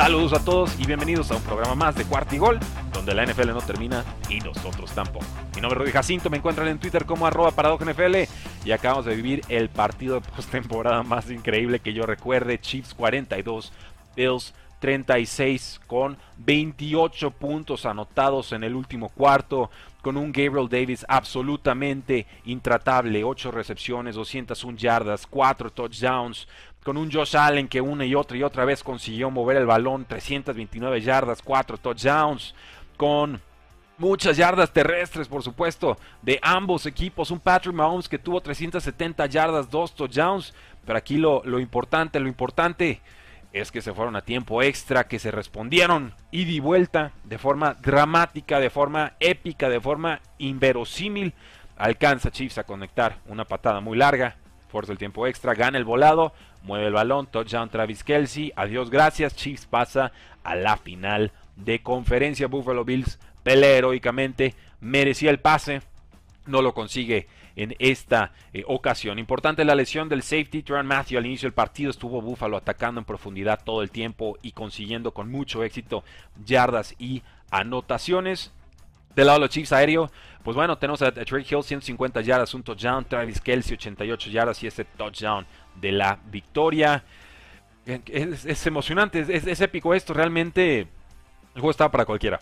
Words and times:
Saludos 0.00 0.32
a 0.32 0.42
todos 0.42 0.80
y 0.80 0.86
bienvenidos 0.86 1.30
a 1.30 1.36
un 1.36 1.42
programa 1.42 1.74
más 1.74 1.94
de 1.94 2.06
Cuarto 2.06 2.34
y 2.34 2.38
Gol, 2.38 2.58
donde 2.94 3.12
la 3.12 3.26
NFL 3.26 3.48
no 3.48 3.60
termina 3.60 4.02
y 4.30 4.38
nosotros 4.38 4.90
tampoco. 4.92 5.26
Mi 5.54 5.60
nombre 5.60 5.78
es 5.78 5.82
Rudy 5.82 5.92
Jacinto, 5.92 6.30
me 6.30 6.38
encuentran 6.38 6.68
en 6.68 6.78
Twitter 6.78 7.04
como 7.04 7.26
arroba 7.26 7.50
NFL 7.50 8.16
y 8.64 8.72
acabamos 8.72 9.04
de 9.04 9.14
vivir 9.14 9.42
el 9.50 9.68
partido 9.68 10.14
de 10.14 10.22
postemporada 10.22 11.02
más 11.02 11.30
increíble 11.30 11.80
que 11.80 11.92
yo 11.92 12.06
recuerde, 12.06 12.58
Chiefs 12.58 12.94
42, 12.94 13.74
Bills 14.16 14.54
36 14.78 15.82
con 15.86 16.16
28 16.38 17.32
puntos 17.32 17.84
anotados 17.84 18.52
en 18.52 18.64
el 18.64 18.74
último 18.74 19.10
cuarto, 19.10 19.70
con 20.00 20.16
un 20.16 20.32
Gabriel 20.32 20.70
Davis 20.70 21.04
absolutamente 21.08 22.26
intratable, 22.46 23.22
8 23.22 23.50
recepciones, 23.50 24.14
201 24.14 24.78
yardas, 24.78 25.26
4 25.26 25.70
touchdowns, 25.70 26.48
con 26.84 26.96
un 26.96 27.10
Josh 27.10 27.36
Allen 27.36 27.68
que 27.68 27.80
una 27.80 28.04
y 28.04 28.14
otra 28.14 28.36
y 28.36 28.42
otra 28.42 28.64
vez 28.64 28.82
consiguió 28.82 29.30
mover 29.30 29.56
el 29.56 29.66
balón, 29.66 30.04
329 30.04 31.00
yardas, 31.00 31.42
4 31.42 31.78
touchdowns, 31.78 32.54
con 32.96 33.40
muchas 33.98 34.36
yardas 34.36 34.72
terrestres, 34.72 35.28
por 35.28 35.42
supuesto, 35.42 35.98
de 36.22 36.38
ambos 36.42 36.86
equipos. 36.86 37.30
Un 37.30 37.38
Patrick 37.38 37.74
Mahomes 37.74 38.08
que 38.08 38.18
tuvo 38.18 38.40
370 38.40 39.26
yardas, 39.26 39.70
2 39.70 39.94
touchdowns. 39.94 40.54
Pero 40.84 40.98
aquí 40.98 41.18
lo, 41.18 41.42
lo 41.44 41.60
importante, 41.60 42.18
lo 42.18 42.28
importante 42.28 43.00
es 43.52 43.70
que 43.70 43.82
se 43.82 43.92
fueron 43.92 44.16
a 44.16 44.22
tiempo 44.22 44.62
extra, 44.62 45.06
que 45.06 45.18
se 45.18 45.30
respondieron 45.30 46.14
ida 46.30 46.50
y 46.50 46.60
vuelta 46.60 47.12
de 47.24 47.38
forma 47.38 47.74
dramática, 47.74 48.60
de 48.60 48.70
forma 48.70 49.14
épica, 49.20 49.68
de 49.68 49.80
forma 49.80 50.20
inverosímil. 50.38 51.34
Alcanza 51.76 52.30
Chiefs 52.30 52.58
a 52.58 52.64
conectar 52.64 53.18
una 53.26 53.44
patada 53.44 53.80
muy 53.80 53.96
larga, 53.98 54.36
fuerza 54.70 54.92
el 54.92 54.98
tiempo 54.98 55.26
extra, 55.26 55.54
gana 55.54 55.76
el 55.76 55.84
volado, 55.84 56.32
mueve 56.62 56.86
el 56.86 56.92
balón, 56.92 57.26
touchdown 57.26 57.68
Travis 57.68 58.04
Kelsey, 58.04 58.52
adiós, 58.56 58.90
gracias, 58.90 59.36
Chiefs 59.36 59.66
pasa 59.66 60.12
a 60.42 60.54
la 60.54 60.76
final 60.76 61.32
de 61.56 61.82
conferencia, 61.82 62.46
Buffalo 62.46 62.84
Bills 62.84 63.18
pelea 63.42 63.76
heroicamente, 63.76 64.54
merecía 64.80 65.30
el 65.30 65.40
pase, 65.40 65.82
no 66.46 66.62
lo 66.62 66.74
consigue 66.74 67.26
en 67.56 67.74
esta 67.78 68.32
eh, 68.52 68.64
ocasión. 68.66 69.18
Importante 69.18 69.64
la 69.64 69.74
lesión 69.74 70.08
del 70.08 70.22
safety 70.22 70.62
Tran 70.62 70.86
Matthew 70.86 71.18
al 71.18 71.26
inicio 71.26 71.46
del 71.46 71.54
partido. 71.54 71.90
Estuvo 71.90 72.22
Buffalo 72.22 72.56
atacando 72.56 73.00
en 73.00 73.04
profundidad 73.04 73.60
todo 73.64 73.82
el 73.82 73.90
tiempo 73.90 74.38
y 74.42 74.52
consiguiendo 74.52 75.12
con 75.12 75.30
mucho 75.30 75.62
éxito 75.62 76.04
yardas 76.44 76.94
y 76.98 77.22
anotaciones. 77.50 78.52
Del 79.14 79.26
lado 79.26 79.38
de 79.38 79.46
los 79.46 79.50
Chiefs 79.50 79.72
aéreo, 79.72 80.10
pues 80.42 80.56
bueno, 80.56 80.78
tenemos 80.78 81.02
a, 81.02 81.12
Trey 81.12 81.44
Hill 81.48 81.62
150 81.62 82.20
yardas, 82.22 82.54
un 82.54 82.62
touchdown, 82.62 83.04
Travis 83.04 83.40
Kelsey 83.40 83.74
88 83.74 84.30
yardas 84.30 84.62
y 84.62 84.66
ese 84.66 84.84
touchdown 84.84 85.46
de 85.74 85.92
la 85.92 86.18
victoria. 86.30 87.04
Es, 87.84 88.66
emocionante, 88.66 89.26
es, 89.28 89.60
épico 89.60 89.94
esto, 89.94 90.14
realmente 90.14 90.80
el 90.80 90.88
juego 91.54 91.70
estaba 91.70 91.90
para 91.90 92.04
cualquiera. 92.04 92.40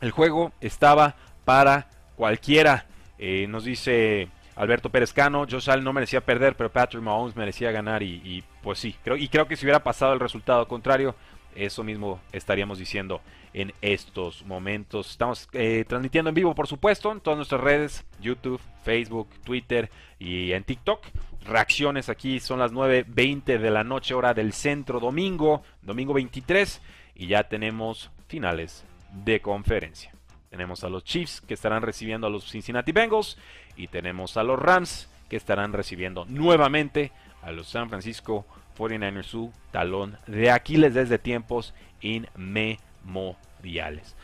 El 0.00 0.10
juego 0.10 0.52
estaba 0.60 1.14
para 1.44 1.88
cualquiera. 2.16 2.86
Eh, 3.18 3.46
nos 3.48 3.64
dice 3.64 4.28
Alberto 4.56 4.90
Pérez 4.90 5.12
Cano, 5.12 5.46
Josh 5.48 5.70
Allen 5.70 5.84
no 5.84 5.92
merecía 5.92 6.20
perder, 6.20 6.56
pero 6.56 6.70
Patrick 6.70 7.02
Mahomes 7.02 7.36
merecía 7.36 7.70
ganar 7.70 8.02
y, 8.02 8.20
y, 8.24 8.44
pues 8.62 8.80
sí, 8.80 8.96
creo, 9.04 9.16
y 9.16 9.28
creo 9.28 9.46
que 9.46 9.56
si 9.56 9.64
hubiera 9.64 9.82
pasado 9.82 10.12
el 10.12 10.20
resultado 10.20 10.66
contrario, 10.66 11.14
eso 11.54 11.84
mismo 11.84 12.20
estaríamos 12.32 12.78
diciendo 12.78 13.20
en 13.54 13.72
estos 13.82 14.44
momentos. 14.46 15.10
Estamos 15.10 15.48
eh, 15.52 15.84
transmitiendo 15.86 16.28
en 16.30 16.34
vivo, 16.34 16.54
por 16.54 16.66
supuesto, 16.66 17.12
en 17.12 17.20
todas 17.20 17.36
nuestras 17.36 17.60
redes, 17.60 18.04
YouTube, 18.20 18.60
Facebook, 18.84 19.28
Twitter 19.44 19.90
y 20.18 20.52
en 20.52 20.64
TikTok. 20.64 21.04
Reacciones 21.44 22.08
aquí 22.08 22.40
son 22.40 22.58
las 22.58 22.72
9.20 22.72 23.58
de 23.58 23.70
la 23.70 23.84
noche, 23.84 24.14
hora 24.14 24.34
del 24.34 24.52
centro, 24.52 25.00
domingo, 25.00 25.62
domingo 25.82 26.14
23. 26.14 26.80
Y 27.14 27.26
ya 27.26 27.44
tenemos 27.48 28.10
finales 28.28 28.84
de 29.24 29.40
conferencia. 29.40 30.12
Tenemos 30.50 30.84
a 30.84 30.88
los 30.88 31.04
Chiefs 31.04 31.40
que 31.40 31.54
estarán 31.54 31.82
recibiendo 31.82 32.26
a 32.26 32.30
los 32.30 32.50
Cincinnati 32.50 32.92
Bengals. 32.92 33.38
Y 33.76 33.88
tenemos 33.88 34.36
a 34.36 34.42
los 34.42 34.58
Rams 34.58 35.08
que 35.28 35.36
estarán 35.36 35.72
recibiendo 35.72 36.26
nuevamente 36.26 37.10
a 37.42 37.52
los 37.52 37.68
San 37.68 37.88
Francisco 37.88 38.46
49ers 38.74 39.24
su 39.24 39.52
talón 39.70 40.16
de 40.26 40.50
Aquiles 40.50 40.94
desde 40.94 41.18
tiempos 41.18 41.74
inmemoriales. 42.00 44.16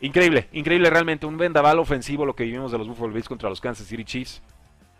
Increíble, 0.00 0.48
increíble 0.52 0.90
realmente, 0.90 1.26
un 1.26 1.38
vendaval 1.38 1.78
ofensivo 1.78 2.26
lo 2.26 2.36
que 2.36 2.44
vivimos 2.44 2.72
de 2.72 2.78
los 2.78 2.88
Buffalo 2.88 3.12
Bills 3.12 3.28
contra 3.28 3.48
los 3.48 3.60
Kansas 3.60 3.86
City 3.86 4.04
Chiefs. 4.04 4.42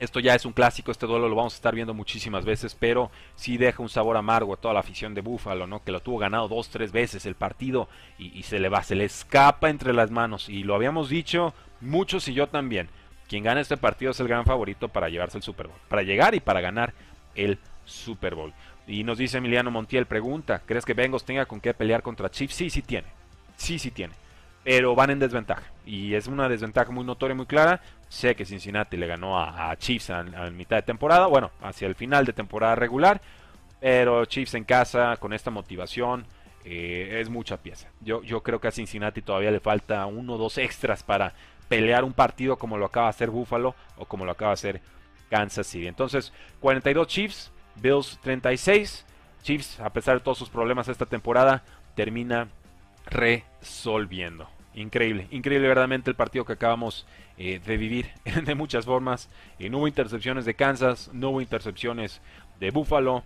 Esto 0.01 0.19
ya 0.19 0.35
es 0.35 0.45
un 0.45 0.53
clásico, 0.53 0.91
este 0.91 1.07
duelo 1.07 1.29
lo 1.29 1.37
vamos 1.37 1.55
a 1.55 1.57
estar 1.57 1.75
viendo 1.75 1.95
muchísimas 1.95 2.45
veces, 2.45 2.75
pero 2.75 3.11
sí 3.37 3.57
deja 3.57 3.83
un 3.83 3.89
sabor 3.89 4.17
amargo 4.17 4.53
a 4.53 4.57
toda 4.57 4.75
la 4.75 4.81
afición 4.81 5.15
de 5.15 5.21
Buffalo, 5.21 5.67
¿no? 5.67 5.85
Que 5.85 5.93
lo 5.93 6.01
tuvo 6.01 6.19
ganado 6.19 6.49
dos, 6.49 6.69
tres 6.69 6.91
veces 6.91 7.27
el 7.27 7.37
partido 7.37 7.89
y, 8.19 8.37
y 8.37 8.43
se 8.43 8.59
le 8.59 8.69
va, 8.69 8.83
se 8.83 8.97
le 8.97 9.05
escapa 9.05 9.71
entre 9.71 9.93
las 9.93 10.11
manos. 10.11 10.49
Y 10.49 10.65
lo 10.65 10.75
habíamos 10.75 11.09
dicho 11.09 11.55
muchos 11.81 12.27
y 12.29 12.35
yo 12.35 12.49
también. 12.49 12.89
Quien 13.29 13.45
gana 13.45 13.61
este 13.61 13.77
partido 13.77 14.11
es 14.11 14.21
el 14.21 14.29
gran 14.29 14.45
favorito 14.45 14.89
para 14.89 15.09
llevarse 15.09 15.39
el 15.39 15.45
Super 15.45 15.69
Bowl, 15.69 15.79
para 15.89 16.03
llegar 16.03 16.35
y 16.35 16.41
para 16.41 16.61
ganar 16.61 16.93
el 17.35 17.59
Super 17.85 18.35
Bowl. 18.35 18.53
Y 18.87 19.05
nos 19.05 19.19
dice 19.19 19.39
Emiliano 19.39 19.71
Montiel, 19.71 20.07
pregunta, 20.07 20.63
¿crees 20.65 20.85
que 20.85 20.95
Bengals 20.95 21.25
tenga 21.25 21.47
con 21.47 21.61
qué 21.61 21.73
pelear 21.73 22.03
contra 22.03 22.31
Chiefs? 22.31 22.55
Sí, 22.55 22.71
sí 22.71 22.83
tiene. 22.83 23.09
Sí, 23.57 23.79
sí 23.79 23.91
tiene. 23.91 24.15
Pero 24.63 24.95
van 24.95 25.11
en 25.11 25.19
desventaja. 25.19 25.63
Y 25.87 26.15
es 26.15 26.27
una 26.27 26.49
desventaja 26.49 26.91
muy 26.91 27.05
notoria, 27.05 27.35
muy 27.35 27.47
clara. 27.47 27.81
Sé 28.09 28.35
que 28.35 28.45
Cincinnati 28.45 28.97
le 28.97 29.07
ganó 29.07 29.39
a, 29.39 29.75
Chiefs 29.77 30.11
a, 30.11 30.23
mitad 30.51 30.77
de 30.77 30.83
temporada. 30.83 31.27
Bueno, 31.27 31.51
hacia 31.63 31.87
el 31.87 31.95
final 31.95 32.25
de 32.25 32.33
temporada 32.33 32.75
regular. 32.75 33.21
Pero 33.81 34.25
Chiefs 34.25 34.55
en 34.55 34.65
casa, 34.65 35.17
con 35.19 35.33
esta 35.33 35.51
motivación, 35.51 36.27
eh, 36.65 37.19
es 37.21 37.29
mucha 37.29 37.59
pieza. 37.59 37.89
Yo, 38.01 38.23
yo 38.23 38.43
creo 38.43 38.61
que 38.61 38.69
a 38.69 38.73
Cincinnati 38.73 39.21
todavía 39.21 39.51
le 39.51 39.61
falta 39.61 40.07
uno 40.07 40.35
o 40.35 40.39
dos 40.39 40.57
extras 40.57 41.03
para 41.03 41.35
pelear 41.69 42.05
un 42.05 42.13
partido 42.13 42.57
como 42.57 42.79
lo 42.79 42.87
acaba 42.87 43.07
de 43.07 43.11
hacer 43.11 43.31
Buffalo 43.31 43.75
o 43.97 44.07
como 44.07 44.25
lo 44.25 44.33
acaba 44.33 44.51
de 44.51 44.55
hacer 44.55 44.81
Kansas 45.29 45.67
City. 45.67 45.87
Entonces, 45.87 46.33
42 46.61 47.07
Chiefs, 47.07 47.53
Bills 47.77 48.19
36. 48.23 49.05
Chiefs, 49.43 49.79
a 49.81 49.93
pesar 49.93 50.19
de 50.19 50.25
todos 50.25 50.39
sus 50.39 50.49
problemas 50.49 50.89
esta 50.89 51.07
temporada, 51.07 51.63
termina 51.95 52.49
resolviendo. 53.07 54.49
Increíble, 54.75 55.29
increíble 55.31 55.69
verdaderamente 55.69 56.11
el 56.11 56.17
partido 56.17 56.45
que 56.45 56.55
acabamos 56.55 57.07
eh, 57.39 57.61
de 57.65 57.77
vivir 57.77 58.11
de 58.45 58.55
muchas 58.55 58.87
formas. 58.87 59.29
Y 59.59 59.69
no 59.69 59.79
hubo 59.79 59.89
intercepciones 59.89 60.45
de 60.45 60.55
Kansas, 60.55 61.11
no 61.13 61.31
hubo 61.31 61.41
intercepciones 61.41 62.21
de 62.59 62.71
Buffalo. 62.71 63.23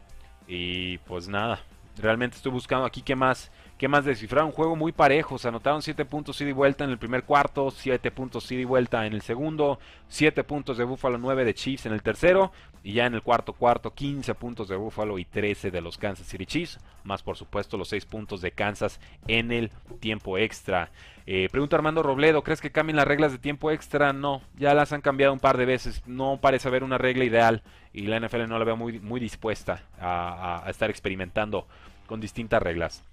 Y 0.46 0.98
pues 0.98 1.28
nada, 1.28 1.60
realmente 1.96 2.36
estoy 2.36 2.52
buscando 2.52 2.84
aquí 2.84 3.02
qué 3.02 3.14
más 3.16 3.50
¿Qué 3.78 3.86
más 3.86 4.04
descifrar? 4.04 4.44
Un 4.44 4.50
juego 4.50 4.74
muy 4.74 4.90
parejo. 4.90 5.38
Se 5.38 5.46
anotaron 5.46 5.82
7 5.82 6.04
puntos 6.04 6.40
ida 6.40 6.50
y 6.50 6.52
vuelta 6.52 6.82
en 6.82 6.90
el 6.90 6.98
primer 6.98 7.22
cuarto, 7.22 7.70
7 7.70 8.10
puntos 8.10 8.50
ida 8.50 8.62
y 8.62 8.64
vuelta 8.64 9.06
en 9.06 9.12
el 9.12 9.22
segundo, 9.22 9.78
7 10.08 10.42
puntos 10.42 10.78
de 10.78 10.84
Buffalo, 10.84 11.16
9 11.16 11.44
de 11.44 11.54
Chiefs 11.54 11.86
en 11.86 11.92
el 11.92 12.02
tercero. 12.02 12.50
Y 12.82 12.94
ya 12.94 13.06
en 13.06 13.14
el 13.14 13.22
cuarto 13.22 13.52
cuarto, 13.52 13.94
15 13.94 14.34
puntos 14.34 14.68
de 14.68 14.74
Buffalo 14.74 15.16
y 15.16 15.24
13 15.24 15.70
de 15.70 15.80
los 15.80 15.96
Kansas 15.96 16.26
City 16.26 16.44
Chiefs. 16.44 16.80
Más 17.04 17.22
por 17.22 17.36
supuesto 17.36 17.76
los 17.76 17.88
6 17.90 18.04
puntos 18.06 18.40
de 18.40 18.50
Kansas 18.50 18.98
en 19.28 19.52
el 19.52 19.70
tiempo 20.00 20.38
extra. 20.38 20.90
Eh, 21.26 21.48
pregunta 21.48 21.76
Armando 21.76 22.02
Robledo, 22.02 22.42
¿crees 22.42 22.60
que 22.60 22.72
cambien 22.72 22.96
las 22.96 23.06
reglas 23.06 23.30
de 23.30 23.38
tiempo 23.38 23.70
extra? 23.70 24.12
No, 24.12 24.42
ya 24.56 24.74
las 24.74 24.92
han 24.92 25.02
cambiado 25.02 25.32
un 25.32 25.40
par 25.40 25.56
de 25.56 25.66
veces. 25.66 26.02
No 26.04 26.40
parece 26.40 26.66
haber 26.66 26.82
una 26.82 26.98
regla 26.98 27.24
ideal 27.24 27.62
y 27.92 28.08
la 28.08 28.18
NFL 28.18 28.48
no 28.48 28.58
la 28.58 28.64
veo 28.64 28.76
muy, 28.76 28.98
muy 28.98 29.20
dispuesta 29.20 29.84
a 30.00 30.64
estar 30.68 30.90
experimentando 30.90 31.68
con 32.06 32.20
distintas 32.20 32.60
reglas. 32.60 33.04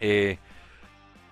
Eh, 0.00 0.38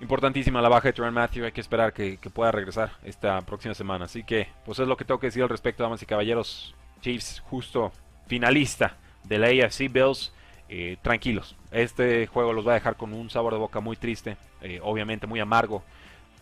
importantísima 0.00 0.60
la 0.60 0.68
baja 0.68 0.88
de 0.88 0.92
Trent 0.92 1.12
Matthew. 1.12 1.44
Hay 1.44 1.52
que 1.52 1.60
esperar 1.60 1.92
que, 1.92 2.18
pueda 2.32 2.52
regresar 2.52 2.92
esta 3.04 3.40
próxima 3.42 3.74
semana. 3.74 4.06
Así 4.06 4.24
que, 4.24 4.48
pues 4.64 4.78
es 4.78 4.88
lo 4.88 4.96
que 4.96 5.04
tengo 5.04 5.20
que 5.20 5.28
decir 5.28 5.42
al 5.42 5.48
respecto, 5.48 5.82
damas 5.82 6.02
y 6.02 6.06
caballeros. 6.06 6.74
Chiefs, 7.00 7.40
justo 7.46 7.92
finalista 8.26 8.96
de 9.24 9.38
la 9.38 9.48
AFC 9.48 9.90
Bills. 9.90 10.32
eh, 10.68 10.96
tranquilos. 11.02 11.54
Este 11.70 12.26
juego 12.26 12.54
los 12.54 12.66
va 12.66 12.72
a 12.72 12.74
dejar 12.74 12.96
con 12.96 13.12
un 13.12 13.28
sabor 13.28 13.52
de 13.52 13.58
boca 13.58 13.80
muy 13.80 13.94
triste, 13.96 14.38
eh, 14.62 14.80
obviamente 14.82 15.26
muy 15.26 15.38
amargo, 15.38 15.82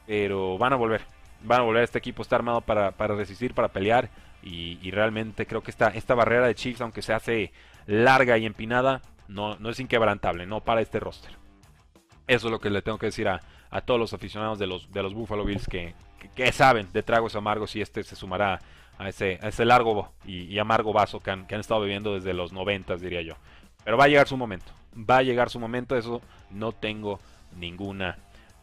pero 0.06 0.56
van 0.56 0.73
a 0.73 0.76
volver. 0.76 1.02
Van 1.43 1.61
a 1.61 1.64
volver. 1.64 1.82
Este 1.82 1.99
equipo 1.99 2.23
está 2.23 2.37
armado 2.37 2.61
para, 2.61 2.90
resistir, 2.90 3.55
para 3.55 3.69
pelear. 3.69 4.08
Y, 4.43 4.90
realmente 4.93 5.46
creo 5.46 5.62
que 5.62 5.70
esta, 5.70 5.88
esta 5.88 6.14
barrera 6.14 6.46
de 6.46 6.55
Chiefs, 6.55 6.81
aunque 6.81 7.02
se 7.02 7.12
hace 7.12 7.52
larga 7.87 8.38
y 8.38 8.46
empinada, 8.46 9.02
no, 9.28 9.56
no 9.56 9.70
es 9.70 9.81
inquebrantable, 9.81 10.46
no 10.46 10.61
para 10.61 10.81
este 10.81 11.00
roster. 11.00 11.39
Eso 12.31 12.47
es 12.47 12.53
lo 12.53 12.61
que 12.61 12.71
le 12.71 12.81
tengo 12.81 12.97
que 12.97 13.06
decir 13.06 13.27
a, 13.27 13.41
todos 13.85 13.99
los 13.99 14.15
aficionados 14.15 14.56
de 14.61 14.69
los, 14.69 14.93
de 14.93 15.03
los 15.03 15.15
Buffalo 15.15 15.44
Bills 15.44 15.67
que, 15.67 15.94
que, 16.37 16.53
saben 16.53 16.87
de 16.93 17.03
tragos 17.03 17.35
amargos 17.35 17.75
y 17.75 17.81
este 17.81 18.05
se 18.05 18.15
sumará 18.15 18.61
a 18.99 19.09
ese, 19.09 19.41
ese 19.43 19.65
largo 19.65 20.12
y, 20.25 20.56
amargo 20.61 20.93
vaso 20.93 21.19
que 21.19 21.32
han, 21.32 21.44
que 21.49 21.56
han, 21.56 21.61
estado 21.61 21.81
bebiendo 21.81 22.15
desde 22.15 22.32
los 22.32 22.53
90, 22.53 22.94
diría 22.99 23.23
yo. 23.23 23.35
Pero 23.82 23.97
va 23.97 24.05
a 24.05 24.06
llegar 24.06 24.29
su 24.29 24.37
momento. 24.37 24.71
Va 24.97 25.17
a 25.17 25.23
llegar 25.25 25.50
su 25.50 25.59
momento, 25.59 25.97
eso 25.97 26.23
no 26.53 26.71
tengo 26.71 27.19
ninguna 27.56 28.17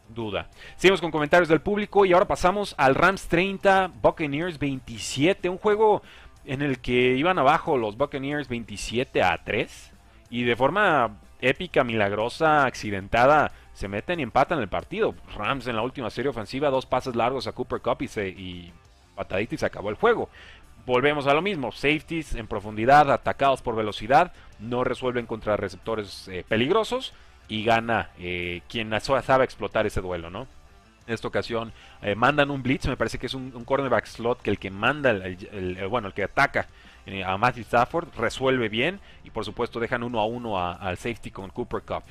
duda. 0.08 0.48
Seguimos 0.76 1.02
con 1.02 1.10
comentarios 1.10 1.50
del 1.50 1.60
público 1.60 2.06
y 2.06 2.14
ahora 2.14 2.26
pasamos 2.26 2.74
al 2.78 2.94
Rams 2.94 3.28
30, 3.28 3.92
Buccaneers 4.00 4.58
27. 4.58 5.46
Un 5.50 5.58
juego 5.58 6.00
en 6.46 6.62
el 6.62 6.78
que 6.78 7.16
iban 7.16 7.38
abajo 7.38 7.76
los 7.76 7.98
Buccaneers 7.98 8.48
27 8.48 9.22
a 9.22 9.44
3 9.44 9.92
y 10.30 10.44
de 10.44 10.56
forma 10.56 11.18
épica, 11.40 11.84
milagrosa, 11.84 12.66
accidentada, 12.66 13.52
se 13.72 13.88
meten 13.88 14.20
y 14.20 14.24
empatan 14.24 14.58
el 14.58 14.68
partido. 14.68 15.14
Rams 15.36 15.66
en 15.66 15.76
la 15.76 15.82
última 15.82 16.10
serie 16.10 16.30
ofensiva, 16.30 16.70
dos 16.70 16.86
pases 16.86 17.14
largos 17.14 17.46
a 17.46 17.52
Cooper 17.52 17.80
Cup 17.80 18.02
y, 18.02 18.08
se, 18.08 18.28
y 18.28 18.72
patadita 19.14 19.54
y 19.54 19.58
se 19.58 19.66
acabó 19.66 19.90
el 19.90 19.96
juego. 19.96 20.28
Volvemos 20.86 21.26
a 21.26 21.34
lo 21.34 21.42
mismo, 21.42 21.70
safeties 21.70 22.34
en 22.34 22.46
profundidad, 22.46 23.10
atacados 23.10 23.60
por 23.60 23.76
velocidad, 23.76 24.32
no 24.58 24.84
resuelven 24.84 25.26
contra 25.26 25.56
receptores 25.56 26.28
eh, 26.28 26.44
peligrosos 26.48 27.12
y 27.46 27.62
gana 27.62 28.10
eh, 28.18 28.62
quien 28.68 28.98
sabe 29.00 29.44
explotar 29.44 29.86
ese 29.86 30.00
duelo, 30.00 30.30
¿no? 30.30 30.46
En 31.06 31.14
esta 31.14 31.28
ocasión 31.28 31.72
eh, 32.02 32.14
mandan 32.14 32.50
un 32.50 32.62
blitz, 32.62 32.86
me 32.86 32.96
parece 32.96 33.18
que 33.18 33.26
es 33.26 33.34
un, 33.34 33.50
cornerback 33.64 34.06
slot 34.06 34.40
que 34.40 34.50
el 34.50 34.58
que 34.58 34.70
manda, 34.70 35.10
el, 35.10 35.86
bueno, 35.88 36.08
el 36.08 36.14
que 36.14 36.24
ataca 36.24 36.68
a 37.24 37.36
Matthew 37.38 37.62
Stafford 37.62 38.08
resuelve 38.16 38.68
bien 38.68 39.00
y 39.24 39.30
por 39.30 39.44
supuesto 39.44 39.80
dejan 39.80 40.02
uno 40.02 40.20
a 40.20 40.26
uno 40.26 40.58
al 40.58 40.96
safety 40.96 41.30
con 41.30 41.50
Cooper 41.50 41.82
Cup 41.82 42.02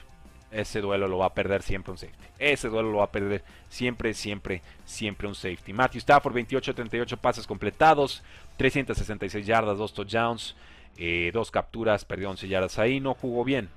ese 0.51 0.81
duelo 0.81 1.07
lo 1.07 1.19
va 1.19 1.27
a 1.27 1.33
perder 1.33 1.61
siempre 1.61 1.91
un 1.91 1.97
safety. 1.97 2.25
Ese 2.39 2.69
duelo 2.69 2.91
lo 2.91 2.97
va 2.99 3.05
a 3.05 3.11
perder 3.11 3.43
siempre, 3.69 4.13
siempre, 4.13 4.61
siempre 4.85 5.27
un 5.27 5.35
safety. 5.35 5.73
Matthew 5.73 5.99
Stafford, 5.99 6.35
28-38 6.35 7.17
pases 7.17 7.47
completados, 7.47 8.23
366 8.57 9.45
yardas, 9.45 9.77
2 9.77 9.93
touchdowns, 9.93 10.55
eh, 10.97 11.31
dos 11.33 11.51
capturas, 11.51 12.05
perdió 12.05 12.29
11 12.29 12.47
yardas 12.47 12.79
ahí, 12.79 12.99
no 12.99 13.13
jugó 13.13 13.43
bien. 13.43 13.69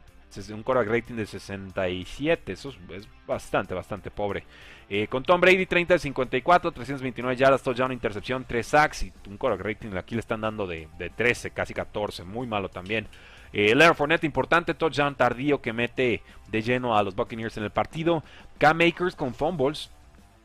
Un 0.51 0.63
quarterback 0.63 0.93
rating 0.93 1.17
de 1.17 1.27
67, 1.27 2.53
eso 2.53 2.73
es, 2.91 3.09
bastante, 3.27 3.75
bastante 3.75 4.11
pobre. 4.11 4.45
Eh, 4.89 5.07
con 5.09 5.23
Tom 5.23 5.41
Brady, 5.41 5.67
30 5.67 5.95
de 5.95 5.99
54, 5.99 6.73
329 6.73 7.37
yardas, 7.37 7.63
touchdown, 7.63 7.93
intercepción, 7.93 8.45
3 8.47 8.67
sacks 8.67 9.03
y 9.03 9.13
un 9.29 9.37
quarterback 9.37 9.67
rating 9.67 9.97
aquí 9.97 10.15
le 10.15 10.21
están 10.21 10.41
dando 10.41 10.67
de, 10.67 10.89
de 10.99 11.11
13, 11.11 11.51
casi 11.51 11.75
14, 11.75 12.25
muy 12.25 12.47
malo 12.47 12.69
también. 12.69 13.09
Eh, 13.53 13.75
Leonard 13.75 13.97
Fournette, 13.97 14.25
importante 14.25 14.75
touchdown 14.75 15.17
tardío 15.17 15.61
que 15.61 15.73
mete 15.73 16.23
de 16.49 16.63
lleno 16.63 16.97
a 16.97 17.03
los 17.03 17.15
Buccaneers 17.15 17.57
en 17.57 17.65
el 17.65 17.71
partido. 17.71 18.23
Cam 18.59 18.79
Makers 18.79 19.17
con 19.17 19.35
fumbles. 19.35 19.91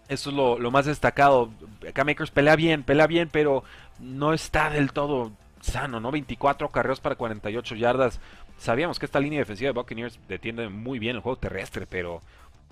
Eso 0.08 0.30
es 0.30 0.36
lo, 0.36 0.72
más 0.72 0.86
destacado. 0.86 1.52
Cam 1.94 2.08
Makers 2.08 2.31
pelea 2.31 2.56
bien, 2.56 2.84
pelea 2.84 3.08
bien, 3.08 3.30
pero 3.31 3.64
no 4.00 4.34
está 4.34 4.70
del 4.70 4.92
todo 4.92 5.31
sano, 5.66 6.00
¿no? 6.00 6.12
24 6.12 6.70
carreos 6.70 7.00
para 7.00 7.16
48 7.16 7.76
yardas. 7.76 8.20
Sabíamos 8.58 9.00
que 9.00 9.06
esta 9.06 9.20
línea 9.20 9.40
defensiva 9.40 9.70
de 9.70 9.74
Buccaneers 9.74 10.20
detiene 10.28 10.70
muy 10.70 11.00
bien 11.00 11.18
el 11.18 11.22
juego 11.22 11.38
terrestre, 11.38 11.86
pero 11.88 12.22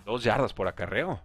dos 0.06 0.24
yardas 0.24 0.54
por 0.54 0.68
acarreo. 0.68 1.19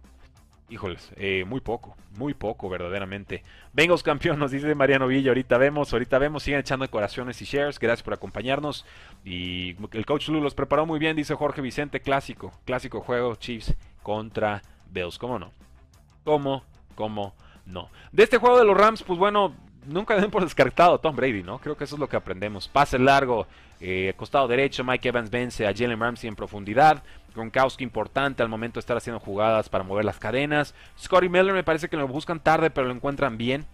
Híjoles, 0.69 1.11
eh, 1.15 1.45
muy 1.47 1.61
poco, 1.61 1.95
muy 2.15 2.35
poco 2.35 2.69
verdaderamente. 2.69 3.43
Bengals 3.73 4.03
campeón, 4.03 4.37
nos 4.37 4.51
dice 4.51 4.75
Mariano 4.75 5.07
Villa, 5.07 5.31
ahorita 5.31 5.57
vemos, 5.57 5.91
ahorita 5.91 6.19
vemos, 6.19 6.43
siguen 6.43 6.59
echando 6.59 6.85
decoraciones 6.85 7.41
y 7.41 7.45
shares, 7.45 7.79
gracias 7.79 8.03
por 8.03 8.13
acompañarnos. 8.13 8.85
Y 9.25 9.75
el 9.93 10.05
coach 10.05 10.29
Lu 10.29 10.41
los 10.41 10.53
preparó 10.53 10.85
muy 10.85 10.99
bien, 10.99 11.15
dice 11.15 11.33
Jorge 11.33 11.61
Vicente, 11.61 12.01
clásico, 12.01 12.53
clásico 12.65 13.01
juego, 13.01 13.35
Chiefs 13.35 13.73
contra 14.03 14.61
Bills, 14.91 15.17
¿cómo 15.17 15.39
no? 15.39 15.51
¿Cómo? 16.23 16.63
¿Cómo 16.93 17.33
no? 17.65 17.89
De 18.11 18.21
este 18.21 18.37
juego 18.37 18.59
de 18.59 18.65
los 18.65 18.77
Rams, 18.77 19.01
pues 19.01 19.17
bueno, 19.17 19.55
nunca 19.89 20.15
den 20.15 20.31
por 20.31 20.43
descartado 20.43 20.95
a 20.95 20.97
Tom 21.01 21.15
Brady, 21.15 21.43
¿no? 21.43 21.59
Creo 21.59 21.75
que 21.75 21.83
eso 21.83 21.95
es 21.95 21.99
lo 21.99 22.07
que 22.07 22.15
aprendemos. 22.15 22.67
Pase 22.67 22.99
largo, 22.99 23.47
eh, 23.79 24.13
costado 24.15 24.47
derecho, 24.47 24.83
Mike 24.83 25.09
Evans 25.09 25.29
vence 25.29 25.67
a 25.67 25.73
Jalen 25.73 25.99
Ramsey 25.99 26.27
en 26.27 26.35
profundidad. 26.35 27.03
Gronkowski 27.35 27.83
importante 27.83 28.41
al 28.41 28.49
momento 28.49 28.75
de 28.75 28.81
estar 28.81 28.97
haciendo 28.97 29.19
jugadas 29.19 29.69
para 29.69 29.83
mover 29.83 30.05
las 30.05 30.19
cadenas. 30.19 30.73
Scotty 30.97 31.29
Miller 31.29 31.53
me 31.53 31.63
parece 31.63 31.89
que 31.89 31.97
lo 31.97 32.07
buscan 32.07 32.39
tarde, 32.39 32.69
pero 32.69 32.87
lo 32.87 32.93
encuentran 32.93 33.37
bien. 33.37 33.65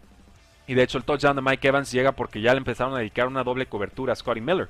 Y 0.67 0.73
de 0.73 0.83
hecho 0.83 0.97
el 0.97 1.03
touchdown 1.03 1.35
de 1.35 1.41
Mike 1.41 1.67
Evans 1.67 1.91
llega 1.91 2.13
porque 2.13 2.41
ya 2.41 2.53
le 2.53 2.57
empezaron 2.57 2.93
a 2.95 2.99
dedicar 2.99 3.27
una 3.27 3.43
doble 3.43 3.67
cobertura 3.67 4.13
a 4.13 4.15
Scotty 4.15 4.41
Miller. 4.41 4.69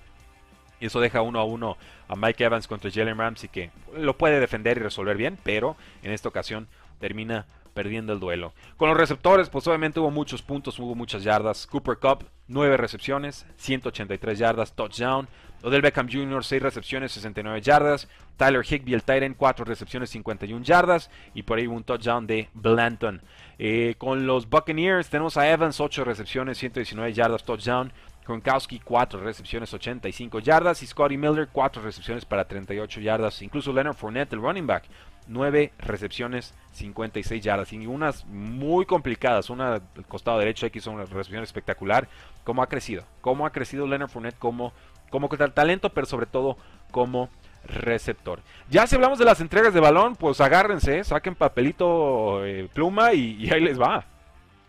Y 0.79 0.87
eso 0.87 0.99
deja 0.99 1.21
uno 1.21 1.39
a 1.39 1.45
uno 1.45 1.77
a 2.07 2.15
Mike 2.15 2.43
Evans 2.43 2.67
contra 2.67 2.91
Jalen 2.91 3.17
Ramsey 3.17 3.49
que 3.49 3.71
lo 3.97 4.17
puede 4.17 4.39
defender 4.39 4.77
y 4.77 4.81
resolver 4.81 5.15
bien, 5.15 5.37
pero 5.43 5.77
en 6.03 6.11
esta 6.11 6.27
ocasión 6.27 6.67
termina 6.99 7.45
perdiendo 7.75 8.13
el 8.13 8.19
duelo. 8.19 8.53
Con 8.77 8.89
los 8.89 8.97
receptores, 8.97 9.49
pues 9.49 9.67
obviamente 9.67 9.99
hubo 9.99 10.09
muchos 10.09 10.41
puntos, 10.41 10.79
hubo 10.79 10.95
muchas 10.95 11.23
yardas. 11.23 11.67
Cooper 11.67 11.97
Cup, 11.97 12.25
9 12.47 12.77
recepciones, 12.77 13.45
183 13.57 14.39
yardas, 14.39 14.73
touchdown. 14.73 15.27
Odell 15.61 15.81
Beckham 15.81 16.07
Jr., 16.09 16.43
6 16.43 16.61
recepciones, 16.61 17.11
69 17.11 17.61
yardas. 17.61 18.07
Tyler 18.37 18.63
Higbee, 18.63 18.93
el 18.93 19.03
Titan, 19.03 19.33
4 19.33 19.65
recepciones, 19.65 20.09
51 20.09 20.63
yardas. 20.63 21.11
Y 21.33 21.43
por 21.43 21.57
ahí 21.57 21.67
un 21.67 21.83
touchdown 21.83 22.25
de 22.25 22.49
Blanton. 22.53 23.21
Eh, 23.59 23.95
con 23.97 24.25
los 24.25 24.49
Buccaneers 24.49 25.09
tenemos 25.09 25.37
a 25.37 25.49
Evans, 25.49 25.79
8 25.79 26.05
recepciones, 26.05 26.57
119 26.57 27.13
yardas, 27.13 27.43
touchdown. 27.43 27.91
Gronkowski 28.25 28.79
4 28.79 29.19
recepciones 29.19 29.73
85 29.73 30.39
yardas 30.39 30.81
y 30.81 30.87
Scotty 30.87 31.17
Miller 31.17 31.47
4 31.51 31.81
recepciones 31.83 32.25
para 32.25 32.47
38 32.47 32.99
yardas. 32.99 33.41
Incluso 33.41 33.71
Leonard 33.71 33.95
Fournette, 33.95 34.33
el 34.33 34.41
running 34.41 34.65
back, 34.65 34.85
9 35.27 35.73
recepciones 35.77 36.53
56 36.73 37.43
yardas 37.43 37.73
y 37.73 37.87
unas 37.87 38.25
muy 38.25 38.85
complicadas. 38.85 39.49
Una 39.49 39.79
del 39.79 40.05
costado 40.07 40.39
derecho 40.39 40.65
X 40.67 40.83
son 40.83 40.95
una 40.95 41.05
recepción 41.05 41.43
espectacular. 41.43 42.07
¿Cómo 42.43 42.61
ha 42.61 42.67
crecido? 42.67 43.03
¿Cómo 43.21 43.45
ha 43.45 43.51
crecido 43.51 43.87
Leonard 43.87 44.09
Fournette 44.09 44.37
como, 44.37 44.73
como 45.09 45.29
talento, 45.29 45.89
pero 45.89 46.05
sobre 46.05 46.25
todo 46.25 46.57
como 46.91 47.29
receptor? 47.65 48.41
Ya 48.69 48.87
si 48.87 48.95
hablamos 48.95 49.19
de 49.19 49.25
las 49.25 49.41
entregas 49.41 49.73
de 49.73 49.79
balón, 49.79 50.15
pues 50.15 50.41
agárrense, 50.41 51.03
saquen 51.03 51.35
papelito, 51.35 52.45
eh, 52.45 52.69
pluma 52.73 53.13
y, 53.13 53.49
ahí 53.49 53.61
les 53.61 53.79
va. 53.79 54.05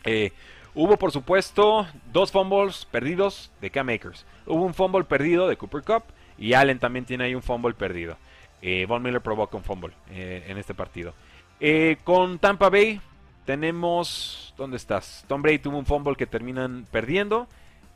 Eh, 0.05 0.33
Hubo, 0.79 0.99
por 0.99 1.11
supuesto, 1.11 1.87
dos 2.13 2.31
fumbles 2.31 2.85
perdidos 2.85 3.51
de 3.63 3.71
Cam 3.71 3.89
Akers. 3.89 4.27
Hubo 4.45 4.63
un 4.63 4.75
fumble 4.75 5.05
perdido 5.05 5.49
de 5.49 5.57
Cooper 5.57 5.83
Cup 5.83 6.03
y 6.37 6.53
Allen 6.53 6.79
también 6.79 7.07
tiene 7.07 7.25
ahí 7.25 7.35
un 7.35 7.43
fumble 7.43 7.73
perdido. 7.73 8.19
Eh, 8.63 8.87
Von 8.87 9.03
Miller 9.03 9.21
provoca 9.21 9.57
un 9.57 9.65
fumble 9.65 9.95
eh, 10.11 10.45
en 10.49 10.59
este 10.59 10.75
partido. 10.75 11.15
Eh, 11.61 11.99
con 12.05 12.39
Tampa 12.39 12.69
Bay 12.69 13.01
tenemos... 13.45 14.55
¿Dónde 14.57 14.77
estás? 14.77 15.25
Tom 15.29 15.43
Brady 15.43 15.59
tuvo 15.59 15.79
un 15.79 15.87
fumble 15.87 16.17
que 16.17 16.27
terminan 16.27 16.87
perdiendo. 16.91 17.47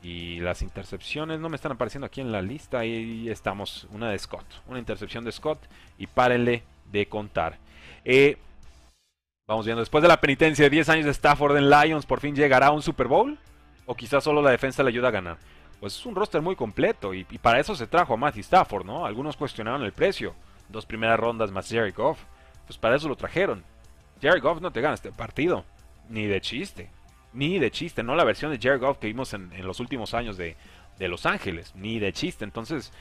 Y 0.02 0.40
las 0.40 0.62
intercepciones 0.62 1.40
no 1.40 1.49
me 1.49 1.57
están 1.57 1.73
apareciendo 1.73 2.07
aquí 2.07 2.21
en 2.21 2.33
la 2.33 2.43
lista. 2.43 2.81
Ahí 2.81 3.29
estamos. 3.29 3.87
Una 3.93 4.11
de 4.11 4.19
Scott. 4.19 4.47
Una 4.67 4.79
intercepción 4.79 5.25
de 5.25 5.33
Scott. 5.33 5.59
Y 5.99 6.07
párenle 6.07 6.62
de 6.90 7.07
contar. 7.07 7.59
Eh, 8.05 8.37
Vamos 9.50 9.67
viendo, 9.67 9.81
después 9.81 10.00
de 10.00 10.07
la 10.07 10.21
penitencia 10.21 10.64
de 10.64 10.71
10 10.71 10.88
años 10.90 11.05
de 11.07 11.11
Stafford 11.11 11.57
en 11.57 11.69
Lions, 11.69 12.07
¿por 12.07 12.21
fin 12.21 12.37
llegará 12.37 12.69
a 12.69 12.71
un 12.71 12.83
Super 12.83 13.09
Bowl? 13.09 13.37
¿O 13.85 13.97
quizás 13.97 14.23
solo 14.23 14.40
la 14.40 14.52
defensa 14.52 14.85
le 14.85 14.90
ayuda 14.90 15.09
a 15.09 15.11
ganar? 15.11 15.38
Pues 15.81 15.97
es 15.97 16.07
un 16.07 16.14
roster 16.14 16.40
muy 16.40 16.55
completo 16.55 17.12
y, 17.12 17.25
para 17.25 17.59
eso 17.59 17.75
se 17.75 17.88
trajo 17.88 18.14
a 18.14 18.17
Matthew 18.17 18.43
Stafford, 18.43 18.87
¿no? 18.87 19.05
Algunos 19.05 19.37
cuestionaron 19.37 19.83
el 19.83 19.90
precio. 19.90 20.37
Dos 20.71 20.87
primeras 20.87 21.19
rondas 21.19 21.50
más 21.50 21.69
Jerry 21.69 21.93
Goff. 21.93 22.21
Pues 22.67 22.79
para 22.79 22.97
eso 22.97 23.09
lo 23.09 23.17
trajeron. 23.17 23.65
Jerry 24.21 24.41
Goff 24.41 24.61
no 24.61 24.73
te 24.73 24.81
gana 24.81 24.95
este 24.95 25.12
partido. 25.12 25.65
Ni 26.09 26.27
de 26.27 26.41
chiste. 26.41 26.91
Ni 27.33 27.59
de 27.59 27.71
chiste. 27.71 28.03
No 28.03 28.15
la 28.15 28.25
versión 28.25 28.53
de 28.53 28.59
Jerry 28.59 28.79
Goff 28.79 28.99
que 28.99 29.07
vimos 29.07 29.33
en, 29.35 29.50
los 29.67 29.81
últimos 29.81 30.15
años 30.15 30.37
de, 30.37 30.57
de 30.99 31.09
Los 31.09 31.27
Ángeles. 31.27 31.75
Ni 31.75 31.99
de 31.99 32.12
chiste. 32.12 32.45
Entonces, 32.45 32.93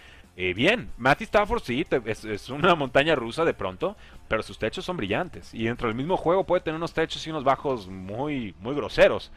eh, 0.42 0.54
bien, 0.54 0.90
Matty 0.98 1.26
Stafford 1.26 1.62
sí, 1.64 1.86
es, 2.06 2.50
una 2.50 2.74
montaña 2.74 3.14
rusa 3.14 3.44
de 3.44 3.54
pronto, 3.54 3.98
pero 4.30 4.42
sus 4.42 4.58
techos 4.58 4.86
son 4.86 4.96
brillantes. 4.96 5.54
Y 5.54 5.66
dentro 5.66 5.90
del 5.90 5.98
mismo 5.98 6.16
juego 6.16 6.46
puede 6.46 6.62
tener 6.62 6.78
unos 6.78 6.94
techos 6.94 7.28
y 7.28 7.30
unos 7.30 7.44
bajos 7.44 7.90
muy, 7.90 8.56
muy 8.62 8.74
groseros. 8.74 9.34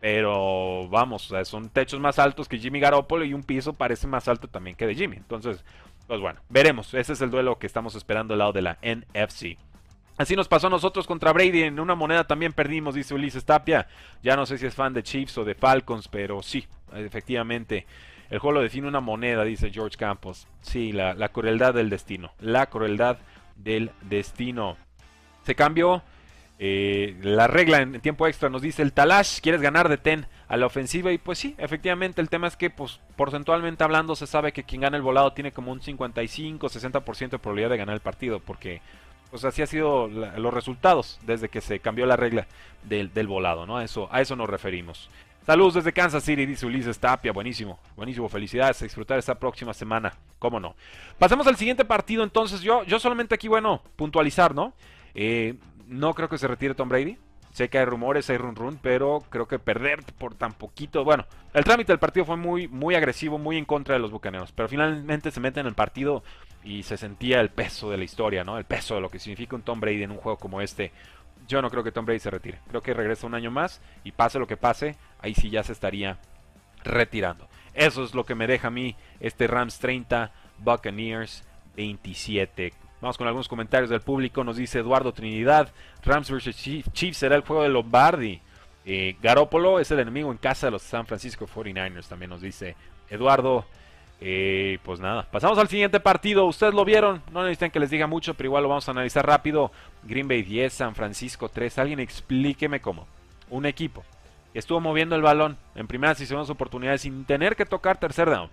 Pero 0.00 0.86
vamos, 0.88 1.32
son 1.44 1.70
techos 1.70 1.98
más 1.98 2.18
altos 2.18 2.46
que 2.46 2.58
Jimmy 2.58 2.78
Garoppolo 2.78 3.24
y 3.24 3.32
un 3.32 3.42
piso 3.42 3.72
parece 3.72 4.06
más 4.06 4.28
alto 4.28 4.46
también 4.46 4.76
que 4.76 4.86
de 4.86 4.94
Jimmy. 4.94 5.16
Entonces, 5.16 5.64
pues 6.06 6.20
bueno, 6.20 6.40
veremos. 6.48 6.92
Ese 6.94 7.12
es 7.12 7.20
el 7.20 7.30
duelo 7.30 7.58
que 7.58 7.66
estamos 7.66 7.94
esperando 7.94 8.34
al 8.34 8.38
lado 8.38 8.52
de 8.52 8.62
la 8.62 8.78
NFC. 8.82 9.56
Así 10.16 10.36
nos 10.36 10.46
pasó 10.48 10.68
a 10.68 10.70
nosotros 10.70 11.06
contra 11.06 11.32
Brady. 11.32 11.62
En 11.62 11.80
una 11.80 11.94
moneda 11.94 12.24
también 12.24 12.52
perdimos, 12.52 12.94
dice 12.94 13.14
Ulises 13.14 13.44
Tapia. 13.44 13.88
Ya 14.22 14.36
no 14.36 14.46
sé 14.46 14.58
si 14.58 14.66
es 14.66 14.74
fan 14.74 14.94
de 14.94 15.02
Chiefs 15.02 15.38
o 15.38 15.44
de 15.44 15.54
Falcons, 15.54 16.08
pero 16.08 16.42
sí, 16.42 16.66
efectivamente. 16.92 17.86
El 18.30 18.38
juego 18.38 18.54
lo 18.54 18.62
define 18.62 18.88
una 18.88 19.00
moneda, 19.00 19.44
dice 19.44 19.70
George 19.70 19.96
Campos. 19.96 20.46
Sí, 20.60 20.92
la, 20.92 21.14
la 21.14 21.30
crueldad 21.30 21.74
del 21.74 21.90
destino. 21.90 22.32
La 22.38 22.66
crueldad 22.66 23.18
del 23.56 23.90
destino. 24.02 24.76
Se 25.42 25.54
cambió 25.54 26.02
eh, 26.58 27.16
la 27.22 27.48
regla 27.48 27.80
en 27.80 28.00
tiempo 28.00 28.26
extra 28.26 28.48
nos 28.48 28.62
dice 28.62 28.82
el 28.82 28.92
Talash, 28.92 29.40
quieres 29.40 29.60
ganar 29.60 29.88
de 29.88 29.98
ten 29.98 30.26
a 30.46 30.56
la 30.56 30.66
ofensiva 30.66 31.10
y 31.10 31.18
pues 31.18 31.38
sí, 31.38 31.54
efectivamente 31.58 32.20
el 32.20 32.28
tema 32.28 32.46
es 32.46 32.56
que 32.56 32.70
pues 32.70 33.00
porcentualmente 33.16 33.82
hablando 33.82 34.14
se 34.14 34.26
sabe 34.26 34.52
que 34.52 34.62
quien 34.62 34.82
gana 34.82 34.96
el 34.96 35.02
volado 35.02 35.32
tiene 35.32 35.52
como 35.52 35.72
un 35.72 35.80
55-60% 35.80 37.30
de 37.30 37.38
probabilidad 37.38 37.70
de 37.70 37.76
ganar 37.76 37.94
el 37.94 38.00
partido 38.00 38.38
porque 38.38 38.82
pues 39.30 39.44
así 39.44 39.62
ha 39.62 39.66
sido 39.66 40.06
los 40.06 40.54
resultados 40.54 41.18
desde 41.26 41.48
que 41.48 41.60
se 41.60 41.80
cambió 41.80 42.06
la 42.06 42.14
regla 42.14 42.46
del, 42.84 43.26
volado, 43.26 43.66
¿no? 43.66 43.78
A 43.78 43.84
eso, 43.84 44.08
a 44.12 44.20
eso 44.20 44.36
nos 44.36 44.48
referimos. 44.48 45.10
Saludos 45.44 45.74
desde 45.74 45.92
Kansas 45.92 46.22
City, 46.22 46.46
dice 46.46 46.64
Ulises 46.66 47.00
Tapia. 47.00 47.32
Buenísimo, 47.32 47.80
buenísimo. 47.96 48.28
Felicidades 48.28 48.80
a 48.80 48.84
disfrutar 48.84 49.18
esta 49.18 49.34
próxima 49.34 49.74
semana. 49.74 50.14
¿Cómo 50.38 50.60
no? 50.60 50.76
Pasemos 51.18 51.48
al 51.48 51.56
siguiente 51.56 51.84
partido. 51.84 52.22
Entonces, 52.22 52.60
yo, 52.60 52.84
yo 52.84 53.00
solamente 53.00 53.34
aquí, 53.34 53.48
bueno, 53.48 53.82
puntualizar, 53.96 54.54
¿no? 54.54 54.72
Eh, 55.16 55.56
no 55.86 56.14
creo 56.14 56.28
que 56.28 56.38
se 56.38 56.48
retire 56.48 56.74
Tom 56.74 56.88
Brady. 56.88 57.18
Sé 57.52 57.68
que 57.68 57.78
hay 57.78 57.84
rumores, 57.84 58.28
hay 58.30 58.36
run 58.36 58.56
run, 58.56 58.78
pero 58.82 59.22
creo 59.30 59.46
que 59.46 59.60
perder 59.60 60.02
por 60.18 60.34
tan 60.34 60.54
poquito. 60.54 61.04
Bueno, 61.04 61.24
el 61.52 61.62
trámite 61.62 61.92
del 61.92 62.00
partido 62.00 62.26
fue 62.26 62.36
muy, 62.36 62.66
muy 62.66 62.96
agresivo, 62.96 63.38
muy 63.38 63.56
en 63.56 63.64
contra 63.64 63.94
de 63.94 64.00
los 64.00 64.10
bucaneros. 64.10 64.50
Pero 64.50 64.68
finalmente 64.68 65.30
se 65.30 65.38
mete 65.38 65.60
en 65.60 65.66
el 65.66 65.74
partido 65.74 66.24
y 66.64 66.82
se 66.82 66.96
sentía 66.96 67.40
el 67.40 67.50
peso 67.50 67.90
de 67.90 67.96
la 67.96 68.04
historia, 68.04 68.42
¿no? 68.42 68.58
El 68.58 68.64
peso 68.64 68.96
de 68.96 69.00
lo 69.00 69.08
que 69.08 69.20
significa 69.20 69.54
un 69.54 69.62
Tom 69.62 69.78
Brady 69.78 70.02
en 70.02 70.10
un 70.10 70.16
juego 70.16 70.36
como 70.36 70.60
este. 70.60 70.90
Yo 71.46 71.62
no 71.62 71.70
creo 71.70 71.84
que 71.84 71.92
Tom 71.92 72.06
Brady 72.06 72.18
se 72.18 72.30
retire. 72.30 72.58
Creo 72.68 72.82
que 72.82 72.92
regresa 72.92 73.26
un 73.26 73.34
año 73.34 73.52
más 73.52 73.80
y 74.02 74.10
pase 74.10 74.40
lo 74.40 74.48
que 74.48 74.56
pase, 74.56 74.96
ahí 75.20 75.34
sí 75.34 75.48
ya 75.48 75.62
se 75.62 75.72
estaría 75.72 76.18
retirando. 76.82 77.48
Eso 77.74 78.02
es 78.02 78.14
lo 78.14 78.24
que 78.24 78.34
me 78.34 78.46
deja 78.46 78.68
a 78.68 78.72
mí 78.72 78.96
este 79.20 79.46
Rams 79.46 79.78
30, 79.78 80.32
Buccaneers 80.58 81.44
27. 81.76 82.72
Vamos 83.04 83.18
con 83.18 83.26
algunos 83.26 83.48
comentarios 83.48 83.90
del 83.90 84.00
público. 84.00 84.44
Nos 84.44 84.56
dice 84.56 84.78
Eduardo 84.78 85.12
Trinidad. 85.12 85.68
Rams 86.06 86.30
vs 86.30 86.56
Chiefs 86.94 87.18
será 87.18 87.36
el 87.36 87.42
juego 87.42 87.62
de 87.62 87.68
Lombardi. 87.68 88.40
Eh, 88.86 89.16
Garópolo 89.20 89.78
es 89.78 89.90
el 89.90 90.00
enemigo 90.00 90.32
en 90.32 90.38
casa 90.38 90.68
de 90.68 90.70
los 90.70 90.80
San 90.80 91.04
Francisco 91.04 91.46
49ers. 91.46 92.08
También 92.08 92.30
nos 92.30 92.40
dice 92.40 92.76
Eduardo. 93.10 93.66
Eh, 94.22 94.78
pues 94.84 95.00
nada, 95.00 95.28
pasamos 95.30 95.58
al 95.58 95.68
siguiente 95.68 96.00
partido. 96.00 96.46
Ustedes 96.46 96.72
lo 96.72 96.82
vieron, 96.86 97.20
no 97.30 97.42
necesitan 97.42 97.70
que 97.70 97.78
les 97.78 97.90
diga 97.90 98.06
mucho, 98.06 98.32
pero 98.32 98.46
igual 98.46 98.62
lo 98.62 98.70
vamos 98.70 98.88
a 98.88 98.92
analizar 98.92 99.26
rápido. 99.26 99.70
Green 100.04 100.26
Bay 100.26 100.42
10, 100.42 100.72
San 100.72 100.94
Francisco 100.94 101.50
3. 101.50 101.80
Alguien 101.80 102.00
explíqueme 102.00 102.80
cómo. 102.80 103.06
Un 103.50 103.66
equipo 103.66 104.02
estuvo 104.54 104.80
moviendo 104.80 105.14
el 105.14 105.20
balón 105.20 105.58
en 105.74 105.86
primeras 105.86 106.22
y 106.22 106.26
segundas 106.26 106.48
oportunidades 106.48 107.02
sin 107.02 107.26
tener 107.26 107.54
que 107.54 107.66
tocar 107.66 107.98
tercer 107.98 108.30
down. 108.30 108.48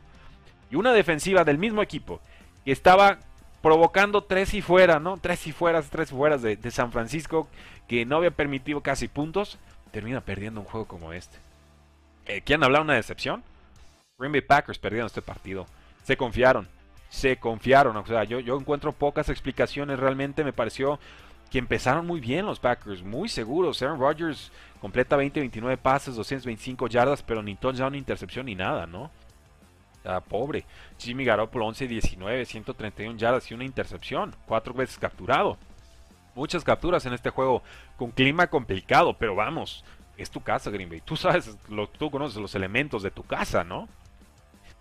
Y 0.70 0.75
una 0.75 0.91
defensiva 0.91 1.46
del 1.46 1.58
mismo 1.58 1.81
equipo 1.81 2.20
que 2.65 2.74
estaba 2.74 3.20
provocando 3.62 4.24
tres 4.24 4.53
y 4.53 4.62
fuera, 4.62 5.00
¿no? 5.00 5.18
Tres 5.18 5.48
y 5.48 5.51
fueras, 5.51 5.89
tres 5.89 6.12
y 6.12 6.15
fueras 6.15 6.41
de, 6.41 6.72
San 6.72 6.91
Francisco, 6.91 7.48
que 7.88 8.06
no 8.06 8.18
había 8.18 8.32
permitido 8.32 8.82
casi 8.82 9.08
puntos, 9.08 9.58
termina 9.91 10.22
perdiendo 10.22 10.62
un 10.62 10.65
juego 10.65 10.88
como 10.88 11.13
este. 11.13 11.38
Eh, 12.25 12.41
¿Quieren 12.41 12.63
hablar 12.63 12.82
una 12.82 12.96
decepción? 12.96 13.44
Green 14.18 14.32
Bay 14.32 14.41
Packers 14.41 14.80
perdieron 14.80 15.08
este 15.08 15.22
partido. 15.22 15.65
Se 16.03 16.18
confiaron, 16.18 16.68
se 17.10 17.38
confiaron. 17.38 17.98
O 17.98 18.06
sea, 18.06 18.24
yo, 18.24 18.39
yo 18.39 18.58
encuentro 18.58 18.91
pocas 18.91 19.30
explicaciones. 19.30 20.00
Realmente 20.00 20.44
me 20.44 20.53
pareció 20.53 21.00
que 21.51 21.60
empezaron 21.60 22.08
muy 22.08 22.20
bien 22.20 22.46
los 22.46 22.60
Packers, 22.60 23.03
muy 23.03 23.27
seguros. 23.27 23.82
Aaron 23.82 24.00
Rodgers 24.00 24.51
completa 24.80 25.18
20-29 25.18 25.77
pases, 25.77 26.15
225 26.15 26.88
yardas, 26.88 27.22
pero 27.22 27.44
ni 27.44 27.56
touchdown, 27.56 27.91
ni 27.91 27.98
intercepción, 28.00 28.46
ni 28.46 28.56
nada, 28.56 28.88
¿no? 28.88 29.12
Pobre. 30.27 30.65
Jimmy 30.98 31.25
Garoppolo 31.25 31.67
11-19, 31.67 32.46
131 32.46 33.17
yardas 33.17 33.50
y 33.50 33.53
una 33.53 33.63
intercepción. 33.63 34.36
Cuatro 34.46 34.74
veces 34.74 34.98
capturado. 34.98 35.58
Muchas 36.36 36.63
capturas 36.63 37.05
en 37.05 37.13
este 37.13 37.29
juego 37.29 37.62
con 37.98 38.12
clima 38.12 38.48
complicado, 38.48 39.15
pero 39.17 39.36
vamos, 39.36 39.84
es 40.17 40.29
tu 40.31 40.41
casa, 40.41 40.70
Green 40.70 40.89
Bay. 40.89 41.01
Tú 41.01 41.17
sabes, 41.17 41.58
lo, 41.70 41.88
tú 41.88 42.10
conoces 42.10 42.41
los 42.41 42.55
elementos 42.55 43.03
de 43.03 43.12
tu 43.12 43.24
casa, 43.24 43.63
¿no? 43.63 43.89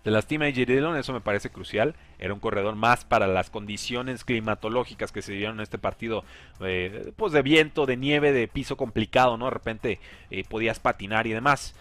Te 0.03 0.09
lastima 0.09 0.45
AJ 0.45 0.65
Dillon, 0.65 0.97
eso 0.97 1.13
me 1.13 1.21
parece 1.21 1.51
crucial. 1.51 1.93
Era 2.17 2.33
un 2.33 2.39
corredor 2.39 2.75
más 2.75 3.05
para 3.05 3.27
las 3.27 3.51
condiciones 3.51 4.23
climatológicas 4.23 5.11
que 5.11 5.21
se 5.21 5.33
dieron 5.33 5.57
en 5.57 5.61
este 5.61 5.77
partido. 5.77 6.23
Eh, 6.59 7.13
pues 7.15 7.33
de 7.33 7.43
viento, 7.43 7.85
de 7.85 7.97
nieve, 7.97 8.31
de 8.31 8.47
piso 8.47 8.77
complicado, 8.77 9.37
¿no? 9.37 9.45
De 9.45 9.51
repente 9.51 9.99
eh, 10.31 10.43
podías 10.49 10.79
patinar 10.79 11.27
y 11.27 11.31
demás. 11.33 11.75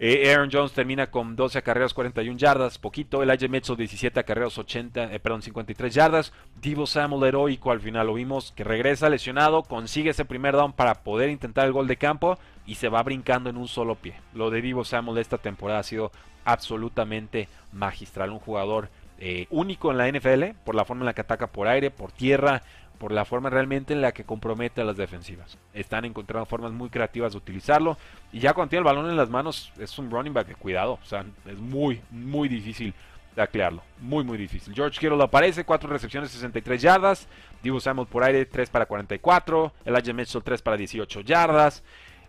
Eh, 0.00 0.32
Aaron 0.32 0.50
Jones 0.52 0.72
termina 0.72 1.06
con 1.06 1.36
12 1.36 1.58
acarreos, 1.58 1.94
41 1.94 2.36
yardas, 2.36 2.78
poquito. 2.78 3.22
Elijah 3.22 3.48
Mitchell 3.48 3.76
17 3.76 4.18
acarreos, 4.18 4.58
80, 4.58 5.14
eh, 5.14 5.20
perdón, 5.20 5.42
53 5.42 5.94
yardas. 5.94 6.32
Divo 6.60 6.86
Samuel 6.86 7.28
heroico 7.28 7.70
al 7.70 7.80
final 7.80 8.08
lo 8.08 8.14
vimos 8.14 8.52
que 8.56 8.64
regresa 8.64 9.08
lesionado, 9.08 9.62
consigue 9.62 10.10
ese 10.10 10.24
primer 10.24 10.54
down 10.54 10.72
para 10.72 11.02
poder 11.04 11.30
intentar 11.30 11.66
el 11.66 11.72
gol 11.72 11.86
de 11.86 11.96
campo 11.96 12.38
y 12.66 12.74
se 12.74 12.88
va 12.88 13.02
brincando 13.02 13.50
en 13.50 13.56
un 13.56 13.68
solo 13.68 13.94
pie. 13.94 14.14
Lo 14.34 14.50
de 14.50 14.62
Divo 14.62 14.84
Samuel 14.84 15.18
esta 15.18 15.38
temporada 15.38 15.80
ha 15.80 15.84
sido 15.84 16.10
absolutamente 16.44 17.48
magistral, 17.72 18.30
un 18.30 18.40
jugador 18.40 18.88
eh, 19.18 19.46
único 19.50 19.92
en 19.92 19.98
la 19.98 20.08
NFL 20.10 20.56
por 20.64 20.74
la 20.74 20.84
forma 20.84 21.02
en 21.02 21.06
la 21.06 21.14
que 21.14 21.20
ataca 21.20 21.46
por 21.46 21.68
aire, 21.68 21.90
por 21.90 22.10
tierra, 22.10 22.62
por 22.98 23.12
la 23.12 23.24
forma 23.24 23.50
realmente 23.50 23.92
en 23.92 24.00
la 24.00 24.12
que 24.12 24.24
compromete 24.24 24.80
a 24.80 24.84
las 24.84 24.96
defensivas. 24.96 25.58
Están 25.72 26.04
encontrando 26.04 26.46
formas 26.46 26.72
muy 26.72 26.90
creativas 26.90 27.32
de 27.32 27.38
utilizarlo. 27.38 27.96
Y 28.32 28.40
ya 28.40 28.54
cuando 28.54 28.70
tiene 28.70 28.80
el 28.80 28.84
balón 28.84 29.10
en 29.10 29.16
las 29.16 29.30
manos, 29.30 29.72
es 29.78 29.98
un 29.98 30.10
running 30.10 30.32
back 30.32 30.46
de 30.46 30.54
cuidado. 30.54 30.98
O 31.02 31.04
sea, 31.04 31.24
es 31.46 31.58
muy, 31.58 32.00
muy 32.10 32.48
difícil 32.48 32.94
taclearlo. 33.34 33.82
Muy, 34.00 34.24
muy 34.24 34.38
difícil. 34.38 34.74
George 34.74 34.98
Kittle 34.98 35.22
aparece, 35.22 35.64
4 35.64 35.88
recepciones, 35.88 36.30
63 36.30 36.80
yardas. 36.80 37.28
Divo 37.62 37.80
Samuel 37.80 38.08
por 38.08 38.22
aire, 38.22 38.46
3 38.46 38.70
para 38.70 38.86
44. 38.86 39.72
Elijah 39.84 40.12
Mitchell, 40.12 40.42
3 40.42 40.62
para 40.62 40.76
18 40.76 41.20
yardas. 41.20 41.82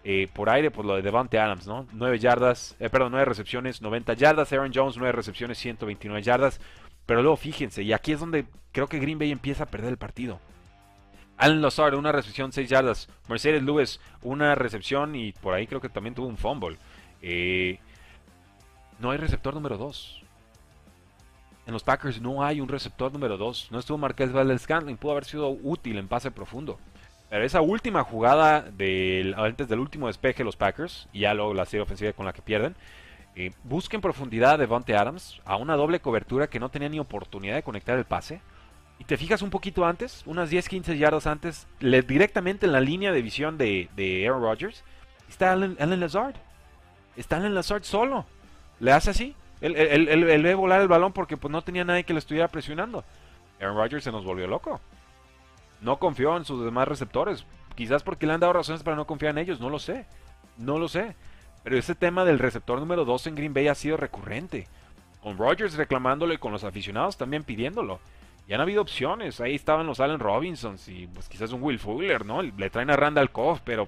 Eh, 0.04 0.28
por 0.34 0.50
aire, 0.50 0.70
pues 0.70 0.86
lo 0.86 0.96
de 0.96 1.02
Devante 1.02 1.40
Adams, 1.40 1.66
¿no? 1.66 1.88
9 1.94 2.20
yardas, 2.20 2.76
eh, 2.80 2.90
perdón, 2.90 3.12
9 3.12 3.26
recepciones, 3.26 3.82
90 3.82 4.14
yardas. 4.14 4.52
Aaron 4.54 4.72
Jones, 4.74 4.98
9 4.98 5.12
recepciones, 5.12 5.58
129 5.58 6.22
yardas. 6.22 6.60
Pero 7.06 7.22
luego 7.22 7.38
fíjense, 7.38 7.84
y 7.84 7.94
aquí 7.94 8.12
es 8.12 8.20
donde 8.20 8.46
creo 8.72 8.88
que 8.88 9.00
Green 9.00 9.20
Bay 9.20 9.32
empieza 9.32 9.64
a 9.64 9.68
perder 9.68 9.90
el 9.90 9.98
partido. 9.98 10.40
Alan 11.38 11.62
Lazard, 11.62 11.96
una 11.96 12.12
recepción 12.12 12.52
6 12.52 12.70
yardas. 12.70 13.10
Mercedes 13.28 13.64
Lewis, 13.64 14.00
una 14.22 14.56
recepción 14.56 15.16
y 15.16 15.34
por 15.34 15.54
ahí 15.54 15.68
creo 15.68 15.82
que 15.82 15.90
también 15.90 16.16
tuvo 16.16 16.28
un 16.28 16.38
fumble. 16.38 16.78
Eh, 17.22 17.80
no 19.00 19.12
hay 19.12 19.18
receptor 19.18 19.54
número 19.54 19.78
2. 19.78 20.22
En 21.68 21.74
los 21.74 21.84
Packers 21.84 22.22
no 22.22 22.44
hay 22.44 22.62
un 22.62 22.70
receptor 22.70 23.12
número 23.12 23.38
2. 23.38 23.70
No 23.72 23.80
estuvo 23.80 23.98
Marqués 23.98 24.32
Valdez 24.32 24.62
Scantling. 24.62 24.98
Pudo 24.98 25.14
haber 25.14 25.26
sido 25.26 25.50
útil 25.50 25.98
en 25.98 26.08
pase 26.08 26.32
profundo. 26.32 26.80
Pero 27.30 27.44
esa 27.44 27.62
última 27.62 28.04
jugada 28.04 28.66
antes 29.38 29.68
del 29.68 29.80
último 29.80 30.08
despeje 30.08 30.40
de 30.40 30.44
los 30.46 30.56
Packers, 30.56 31.10
y 31.12 31.22
ya 31.22 31.34
luego 31.34 31.54
la 31.54 31.66
serie 31.66 31.82
ofensiva 31.82 32.14
con 32.14 32.26
la 32.26 32.34
que 32.34 32.42
pierden, 32.42 32.76
eh, 33.36 33.52
busquen 33.64 34.00
profundidad 34.00 34.60
de 34.60 34.68
Vontae 34.68 34.96
Adams 34.96 35.42
a 35.44 35.58
una 35.58 35.76
doble 35.76 36.00
cobertura 36.00 36.48
que 36.48 36.60
no 36.60 36.70
tenía 36.70 36.88
ni 36.88 37.00
oportunidad 37.00 37.56
de 37.56 37.64
conectar 37.64 37.98
el 37.98 38.06
pase 38.06 38.42
y 39.00 39.04
te 39.04 39.18
fijas 39.18 39.42
un 39.42 39.50
poquito 39.50 39.86
antes, 39.86 40.24
unas 40.26 40.52
10-15 40.52 40.98
yardas 40.98 41.28
antes, 41.28 41.68
directamente 41.80 42.66
en 42.66 42.72
la 42.72 42.80
línea 42.80 43.12
de 43.12 43.22
visión 43.22 43.58
de, 43.58 44.26
Aaron 44.26 44.42
Rodgers, 44.42 44.84
está 45.30 45.52
Allen, 45.52 46.00
Lazard. 46.00 46.36
Está 47.18 47.38
Allen 47.38 47.56
Lazard 47.56 47.84
solo. 47.84 48.26
Le 48.80 48.92
hace 48.92 49.10
así. 49.10 49.36
Él, 49.62 49.76
él, 49.76 50.44
ve 50.44 50.54
volar 50.54 50.82
el 50.82 50.88
balón 50.88 51.14
porque 51.14 51.38
pues, 51.38 51.52
no 51.52 51.62
tenía 51.62 51.84
nadie 51.84 52.04
que 52.04 52.14
le 52.14 52.20
estuviera 52.20 52.48
presionando. 52.48 53.04
Aaron 53.60 53.78
Rodgers 53.78 54.04
se 54.04 54.12
nos 54.12 54.24
volvió 54.24 54.48
loco. 54.48 54.80
No 55.82 55.98
confió 55.98 56.36
en 56.38 56.46
sus 56.46 56.64
demás 56.64 56.88
receptores. 56.88 57.46
Quizás 57.76 58.04
porque 58.04 58.26
le 58.26 58.34
han 58.34 58.40
dado 58.40 58.54
razones 58.54 58.84
para 58.84 58.96
no 58.96 59.06
confiar 59.06 59.32
en 59.32 59.40
ellos. 59.40 59.60
No 59.60 59.70
lo 59.70 59.80
sé. 59.80 60.06
No 60.58 60.80
lo 60.80 60.88
sé. 60.88 61.16
Pero 61.64 61.78
ese 61.78 61.96
tema 61.96 62.26
del 62.26 62.40
receptor 62.40 62.80
número 62.80 63.06
2 63.06 63.28
en 63.28 63.36
Green 63.36 63.54
Bay 63.54 63.68
ha 63.68 63.76
sido 63.76 63.98
recurrente. 63.98 64.68
Con 65.22 65.38
Rodgers 65.38 65.76
reclamándolo 65.76 66.34
y 66.34 66.38
con 66.38 66.52
los 66.52 66.64
aficionados 66.64 67.18
también 67.18 67.44
pidiéndolo. 67.44 68.00
Y 68.48 68.54
han 68.54 68.62
habido 68.62 68.82
opciones. 68.82 69.42
Ahí 69.42 69.56
estaban 69.56 69.88
los 69.88 70.00
Allen 70.00 70.20
Robinsons 70.20 70.88
y 70.88 71.08
pues 71.08 71.28
quizás 71.28 71.52
un 71.52 71.64
Will 71.64 71.80
Fuller, 71.80 72.26
¿no? 72.26 72.42
Le 72.42 72.70
traen 72.70 72.90
a 72.92 72.96
Randall 72.96 73.32
Cobb, 73.32 73.62
pero 73.64 73.88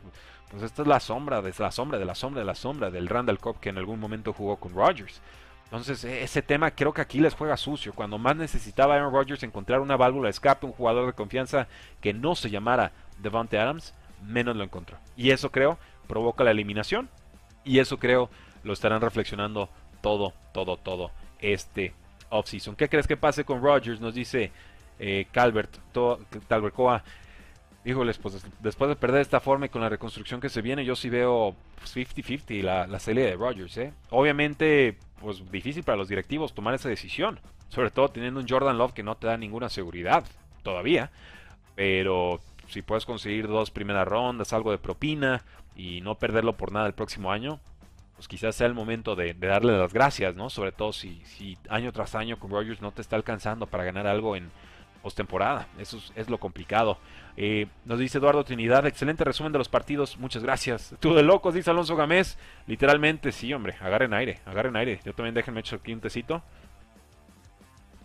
pues 0.50 0.64
esta 0.64 0.82
es 0.82 0.88
la 0.88 1.00
sombra, 1.00 1.42
de 1.42 1.54
la 1.58 1.72
sombra, 1.72 2.00
de 2.00 2.06
la 2.06 2.16
sombra, 2.16 2.40
de 2.40 2.46
la 2.46 2.56
sombra 2.56 2.90
del 2.90 3.08
Randall 3.08 3.40
Cobb 3.40 3.60
que 3.60 3.70
en 3.70 3.78
algún 3.78 4.00
momento 4.00 4.34
jugó 4.34 4.58
con 4.58 4.74
Rodgers. 4.74 5.22
Entonces 5.66 6.04
e, 6.06 6.24
ese 6.24 6.42
tema 6.42 6.72
creo 6.72 6.94
que 6.94 7.02
aquí 7.02 7.20
les 7.20 7.36
juega 7.36 7.58
sucio. 7.58 7.94
Cuando 7.94 8.18
más 8.18 8.36
necesitaba 8.36 8.96
Aaron 8.96 9.14
Rodgers 9.14 9.44
encontrar 9.44 9.82
una 9.82 9.98
válvula 9.98 10.28
de 10.28 10.32
escape, 10.32 10.66
un 10.66 10.72
jugador 10.72 11.06
de 11.06 11.14
confianza 11.14 11.68
que 12.02 12.14
no 12.14 12.36
se 12.36 12.50
llamara 12.50 12.94
Devante 13.20 13.60
Adams, 13.60 13.94
menos 14.26 14.56
lo 14.56 14.64
encontró. 14.64 14.98
Y 15.16 15.32
eso 15.32 15.52
creo 15.52 15.78
provoca 16.08 16.44
la 16.44 16.52
eliminación. 16.52 17.10
Y 17.64 17.80
eso 17.80 18.00
creo 18.00 18.30
lo 18.64 18.74
estarán 18.74 19.02
reflexionando 19.02 19.70
todo, 20.02 20.34
todo, 20.54 20.78
todo 20.78 21.12
este 21.40 21.94
offseason. 22.30 22.76
¿Qué 22.76 22.90
crees 22.90 23.08
que 23.08 23.18
pase 23.18 23.44
con 23.44 23.62
Rodgers? 23.62 24.00
Nos 24.00 24.14
dice 24.14 24.52
eh, 25.00 25.28
Calvert, 25.32 25.78
Talbert 26.48 26.76
Coa. 26.76 27.04
Híjoles, 27.86 28.18
pues 28.18 28.46
después 28.60 28.90
de 28.90 28.96
perder 28.98 29.22
esta 29.22 29.40
forma 29.40 29.68
y 29.68 29.70
con 29.70 29.82
la 29.82 29.88
reconstrucción 29.88 30.42
que 30.42 30.50
se 30.50 30.62
viene, 30.62 30.84
yo 30.84 30.96
sí 30.96 31.10
veo 31.10 31.56
50-50 31.86 32.62
la, 32.62 32.86
la 32.86 33.00
salida 33.00 33.28
de 33.28 33.36
Rodgers. 33.36 33.78
¿eh? 33.78 33.94
Obviamente 34.10 34.98
pues 35.20 35.50
difícil 35.52 35.84
para 35.84 35.98
los 35.98 36.08
directivos 36.08 36.54
tomar 36.54 36.74
esa 36.74 36.90
decisión. 36.90 37.40
Sobre 37.70 37.92
todo 37.92 38.10
teniendo 38.10 38.40
un 38.40 38.48
Jordan 38.48 38.78
Love 38.78 38.94
que 38.94 39.04
no 39.04 39.16
te 39.16 39.28
da 39.28 39.38
ninguna 39.38 39.70
seguridad 39.70 40.24
todavía. 40.64 41.12
Pero 41.76 42.40
si 42.68 42.82
puedes 42.82 43.06
conseguir 43.06 43.48
dos 43.48 43.72
primeras 43.72 44.08
rondas, 44.08 44.54
algo 44.54 44.72
de 44.72 44.78
propina 44.78 45.44
y 45.76 46.02
no 46.02 46.16
perderlo 46.16 46.54
por 46.58 46.72
nada 46.72 46.88
el 46.88 46.94
próximo 46.94 47.32
año, 47.32 47.60
pues 48.18 48.28
quizás 48.28 48.56
sea 48.56 48.66
el 48.66 48.74
momento 48.74 49.16
de, 49.16 49.36
darle 49.36 49.78
las 49.78 49.94
gracias, 49.94 50.36
¿no? 50.36 50.50
Sobre 50.50 50.72
todo 50.72 50.92
si, 50.92 51.22
año 51.70 51.94
tras 51.94 52.16
año 52.16 52.40
con 52.40 52.50
Rogers 52.50 52.82
no 52.82 52.92
te 52.92 53.02
está 53.02 53.16
alcanzando 53.16 53.68
para 53.68 53.84
ganar 53.84 54.08
algo 54.08 54.36
en 54.36 54.50
postemporada. 55.04 55.68
Eso 55.78 56.02
es, 56.16 56.28
lo 56.28 56.40
complicado. 56.40 56.98
Eh, 57.38 57.68
nos 57.86 58.00
dice 58.00 58.18
Eduardo 58.18 58.44
Trinidad, 58.44 58.88
excelente 58.88 59.24
resumen 59.24 59.52
de 59.54 59.60
los 59.60 59.70
partidos, 59.70 60.18
muchas 60.18 60.42
gracias. 60.42 60.96
Tú 61.00 61.14
de 61.14 61.22
locos, 61.22 61.54
dice 61.54 61.70
Alonso 61.70 61.96
Gamés. 61.96 62.40
Literalmente, 62.66 63.32
sí, 63.32 63.54
hombre, 63.54 63.76
agarren 63.80 64.16
aire, 64.16 64.40
agarren 64.48 64.76
aire. 64.76 65.00
Yo 65.06 65.14
también 65.14 65.36
déjenme 65.36 65.60
echar 65.60 65.80
aquí 65.80 65.94
un 65.94 66.02
tecito. 66.02 66.42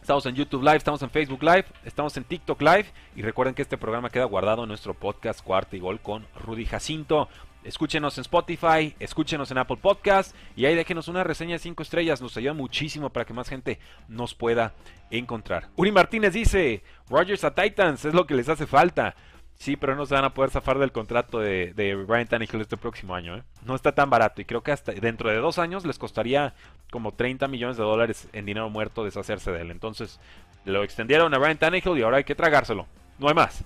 Estamos 0.02 0.26
en 0.26 0.34
YouTube 0.34 0.64
Live, 0.64 0.78
estamos 0.78 1.00
en 1.02 1.10
Facebook 1.10 1.44
Live, 1.44 1.64
estamos 1.84 2.16
en 2.16 2.24
TikTok 2.24 2.60
Live 2.60 2.86
y 3.14 3.22
recuerden 3.22 3.54
que 3.54 3.62
este 3.62 3.78
programa 3.78 4.10
queda 4.10 4.24
guardado 4.24 4.64
en 4.64 4.68
nuestro 4.68 4.94
podcast 4.94 5.40
Cuarta 5.44 5.76
y 5.76 5.78
Gol 5.78 6.00
con 6.00 6.26
Rudy 6.44 6.66
Jacinto. 6.66 7.28
Escúchenos 7.62 8.18
en 8.18 8.22
Spotify, 8.22 8.96
escúchenos 8.98 9.52
en 9.52 9.58
Apple 9.58 9.76
Podcast 9.80 10.34
y 10.56 10.66
ahí 10.66 10.74
déjenos 10.74 11.06
una 11.06 11.22
reseña 11.22 11.52
de 11.52 11.60
5 11.60 11.84
estrellas. 11.84 12.20
Nos 12.20 12.36
ayuda 12.36 12.52
muchísimo 12.52 13.10
para 13.10 13.24
que 13.24 13.32
más 13.32 13.48
gente 13.48 13.78
nos 14.08 14.34
pueda 14.34 14.74
encontrar. 15.12 15.68
Uri 15.76 15.92
Martínez 15.92 16.32
dice: 16.32 16.82
Rogers 17.08 17.44
a 17.44 17.54
Titans 17.54 18.04
es 18.04 18.12
lo 18.12 18.26
que 18.26 18.34
les 18.34 18.48
hace 18.48 18.66
falta. 18.66 19.14
Sí, 19.62 19.76
pero 19.76 19.94
no 19.94 20.06
se 20.06 20.14
van 20.16 20.24
a 20.24 20.34
poder 20.34 20.50
zafar 20.50 20.80
del 20.80 20.90
contrato 20.90 21.38
de, 21.38 21.72
de 21.74 21.94
Brian 21.94 22.26
Tannehill 22.26 22.60
este 22.62 22.76
próximo 22.76 23.14
año. 23.14 23.36
¿eh? 23.36 23.42
No 23.64 23.76
está 23.76 23.92
tan 23.92 24.10
barato 24.10 24.40
y 24.40 24.44
creo 24.44 24.60
que 24.64 24.72
hasta 24.72 24.90
dentro 24.90 25.30
de 25.30 25.36
dos 25.36 25.60
años 25.60 25.86
les 25.86 26.00
costaría 26.00 26.52
como 26.90 27.12
30 27.12 27.46
millones 27.46 27.76
de 27.76 27.84
dólares 27.84 28.28
en 28.32 28.44
dinero 28.44 28.68
muerto 28.70 29.04
deshacerse 29.04 29.52
de 29.52 29.60
él. 29.60 29.70
Entonces 29.70 30.18
lo 30.64 30.82
extendieron 30.82 31.32
a 31.32 31.38
Brian 31.38 31.58
Tannehill 31.58 31.96
y 31.96 32.02
ahora 32.02 32.16
hay 32.16 32.24
que 32.24 32.34
tragárselo. 32.34 32.88
No 33.20 33.28
hay 33.28 33.34
más. 33.34 33.62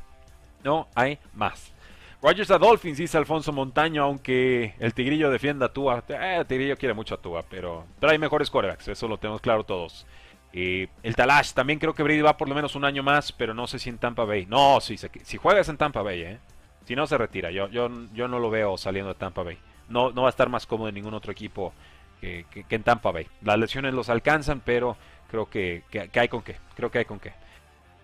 No 0.63 0.87
hay 0.95 1.19
más. 1.33 1.73
Rogers 2.21 2.51
a 2.51 2.59
Dolphins, 2.59 2.99
dice 2.99 3.17
Alfonso 3.17 3.55
Montaño, 3.55 4.03
aunque 4.03 4.75
el 4.79 4.93
Tigrillo 4.93 5.31
defienda 5.31 5.65
a 5.65 5.73
Tua. 5.73 6.05
Eh, 6.11 6.37
el 6.41 6.47
Tigrillo 6.47 6.77
quiere 6.77 6.93
mucho 6.93 7.15
a 7.15 7.23
Tua, 7.23 7.43
pero, 7.49 7.87
pero 7.99 8.13
hay 8.13 8.19
mejores 8.19 8.51
quarterbacks, 8.51 8.89
eso 8.89 9.09
lo 9.09 9.17
tenemos 9.17 9.41
claro 9.41 9.65
todos. 9.65 10.05
Eh, 10.53 10.89
el 11.03 11.15
Talash, 11.15 11.53
también 11.53 11.79
creo 11.79 11.95
que 11.95 12.03
Brady 12.03 12.23
va 12.23 12.37
por 12.37 12.49
lo 12.49 12.55
menos 12.55 12.75
un 12.75 12.85
año 12.85 13.03
más, 13.03 13.33
pero 13.33 13.53
no 13.53 13.67
sé 13.67 13.79
si 13.79 13.91
en 13.91 13.99
Tampa 13.99 14.25
Bay. 14.25 14.47
No, 14.47 14.81
sí, 14.81 14.97
si 14.97 15.37
juegas 15.37 15.69
en 15.69 15.77
Tampa 15.77 16.03
Bay, 16.03 16.23
eh. 16.23 16.39
Si 16.87 16.95
no 16.95 17.07
se 17.07 17.19
retira, 17.19 17.51
yo, 17.51 17.69
yo, 17.69 17.91
yo 18.15 18.29
no 18.29 18.39
lo 18.39 18.49
veo 18.49 18.77
saliendo 18.77 19.13
de 19.13 19.19
Tampa 19.19 19.43
Bay. 19.43 19.59
No, 19.89 20.11
no 20.13 20.23
va 20.23 20.29
a 20.29 20.31
estar 20.31 20.49
más 20.49 20.67
cómodo 20.67 20.89
en 20.89 20.95
ningún 20.95 21.15
otro 21.15 21.33
equipo 21.33 21.73
que, 22.21 22.47
en 22.71 22.83
Tampa 22.83 23.11
Bay. 23.11 23.27
Las 23.43 23.59
lesiones 23.59 23.95
los 23.95 24.09
alcanzan, 24.09 24.61
pero 24.65 24.97
creo 25.29 25.49
que, 25.49 25.83
hay 26.15 26.29
con 26.29 26.43
qué. 26.43 26.57
Creo 26.75 26.91
que 26.91 26.99
hay 26.99 27.05
con 27.05 27.19
qué. 27.19 27.33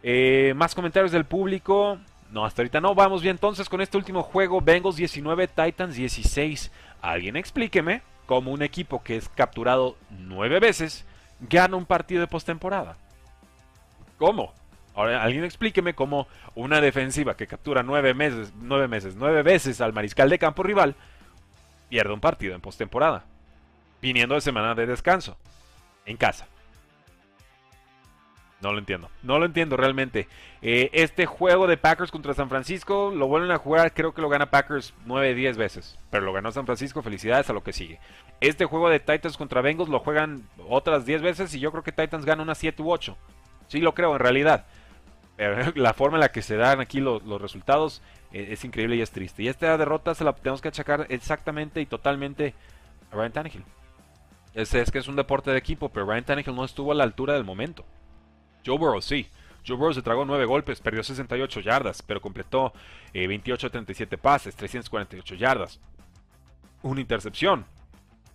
Eh, 0.02 0.52
más 0.56 0.74
comentarios 0.74 1.12
del 1.12 1.24
público. 1.24 1.98
No, 2.30 2.44
hasta 2.44 2.62
ahorita 2.62 2.80
no. 2.80 2.94
Vamos 2.94 3.22
bien 3.22 3.36
entonces 3.36 3.68
con 3.68 3.80
este 3.80 3.96
último 3.96 4.22
juego. 4.22 4.60
Bengals 4.60 4.96
19, 4.96 5.48
Titans 5.48 5.94
16. 5.94 6.72
Alguien 7.00 7.36
explíqueme 7.36 8.02
cómo 8.26 8.50
un 8.50 8.62
equipo 8.62 9.02
que 9.02 9.16
es 9.16 9.28
capturado 9.28 9.96
nueve 10.10 10.60
veces 10.60 11.04
gana 11.48 11.76
un 11.76 11.86
partido 11.86 12.20
de 12.20 12.26
postemporada. 12.26 12.96
¿Cómo? 14.18 14.52
Ahora 14.94 15.22
alguien 15.22 15.44
explíqueme 15.44 15.94
cómo 15.94 16.28
una 16.54 16.80
defensiva 16.80 17.36
que 17.36 17.46
captura 17.46 17.82
nueve 17.82 18.14
meses, 18.14 18.52
nueve 18.60 18.88
meses, 18.88 19.14
nueve 19.16 19.42
veces 19.42 19.80
al 19.80 19.92
mariscal 19.92 20.28
de 20.28 20.38
campo 20.38 20.62
rival 20.62 20.94
pierde 21.88 22.12
un 22.12 22.20
partido 22.20 22.54
en 22.54 22.60
postemporada. 22.60 23.24
Viniendo 24.00 24.34
de 24.34 24.40
semana 24.40 24.74
de 24.74 24.86
descanso. 24.86 25.36
En 26.04 26.16
casa. 26.16 26.46
No 28.62 28.72
lo 28.72 28.78
entiendo. 28.78 29.10
No 29.24 29.40
lo 29.40 29.44
entiendo 29.44 29.76
realmente. 29.76 30.28
Eh, 30.62 30.88
este 30.92 31.26
juego 31.26 31.66
de 31.66 31.76
Packers 31.76 32.12
contra 32.12 32.32
San 32.32 32.48
Francisco 32.48 33.12
lo 33.14 33.26
vuelven 33.26 33.50
a 33.50 33.58
jugar. 33.58 33.92
Creo 33.92 34.14
que 34.14 34.22
lo 34.22 34.28
gana 34.28 34.50
Packers 34.50 34.94
9, 35.04 35.34
10 35.34 35.56
veces. 35.56 35.98
Pero 36.10 36.24
lo 36.24 36.32
ganó 36.32 36.52
San 36.52 36.64
Francisco. 36.64 37.02
Felicidades 37.02 37.50
a 37.50 37.52
lo 37.52 37.64
que 37.64 37.72
sigue. 37.72 37.98
Este 38.40 38.64
juego 38.64 38.88
de 38.88 39.00
Titans 39.00 39.36
contra 39.36 39.62
Bengals 39.62 39.90
lo 39.90 39.98
juegan 39.98 40.44
otras 40.68 41.04
10 41.04 41.22
veces. 41.22 41.52
Y 41.56 41.60
yo 41.60 41.72
creo 41.72 41.82
que 41.82 41.90
Titans 41.90 42.24
gana 42.24 42.44
unas 42.44 42.58
7 42.58 42.80
u 42.82 42.92
8. 42.92 43.16
Sí 43.66 43.80
lo 43.80 43.94
creo 43.94 44.12
en 44.12 44.20
realidad. 44.20 44.64
Pero 45.36 45.72
la 45.74 45.92
forma 45.92 46.18
en 46.18 46.20
la 46.20 46.30
que 46.30 46.42
se 46.42 46.56
dan 46.56 46.80
aquí 46.80 47.00
los, 47.00 47.22
resultados 47.42 48.00
eh, 48.32 48.50
es 48.52 48.64
increíble 48.64 48.94
y 48.94 49.00
es 49.00 49.10
triste. 49.10 49.42
Y 49.42 49.48
esta 49.48 49.76
derrota 49.76 50.14
se 50.14 50.22
la 50.22 50.34
tenemos 50.34 50.60
que 50.60 50.68
achacar 50.68 51.06
exactamente 51.08 51.80
y 51.80 51.86
totalmente 51.86 52.54
a 53.10 53.16
Ryan 53.16 53.32
Tannehill. 53.32 53.64
Es, 54.54 54.72
es 54.72 54.92
que 54.92 54.98
es 54.98 55.08
un 55.08 55.16
deporte 55.16 55.50
de 55.50 55.58
equipo, 55.58 55.88
pero 55.88 56.06
Ryan 56.06 56.24
Tannehill 56.24 56.54
no 56.54 56.64
estuvo 56.64 56.92
a 56.92 56.94
la 56.94 57.02
altura 57.02 57.34
del 57.34 57.42
momento. 57.42 57.84
Joe 58.64 58.78
Burrow 58.78 59.00
sí. 59.00 59.28
Joe 59.66 59.76
Burrow 59.76 59.94
se 59.94 60.02
tragó 60.02 60.24
9 60.24 60.44
golpes, 60.44 60.80
perdió 60.80 61.02
68 61.02 61.60
yardas, 61.60 62.02
pero 62.02 62.20
completó 62.20 62.72
28-37 63.14 64.08
eh, 64.14 64.18
pases, 64.18 64.56
348 64.56 65.34
yardas. 65.36 65.78
Una 66.82 67.00
intercepción. 67.00 67.64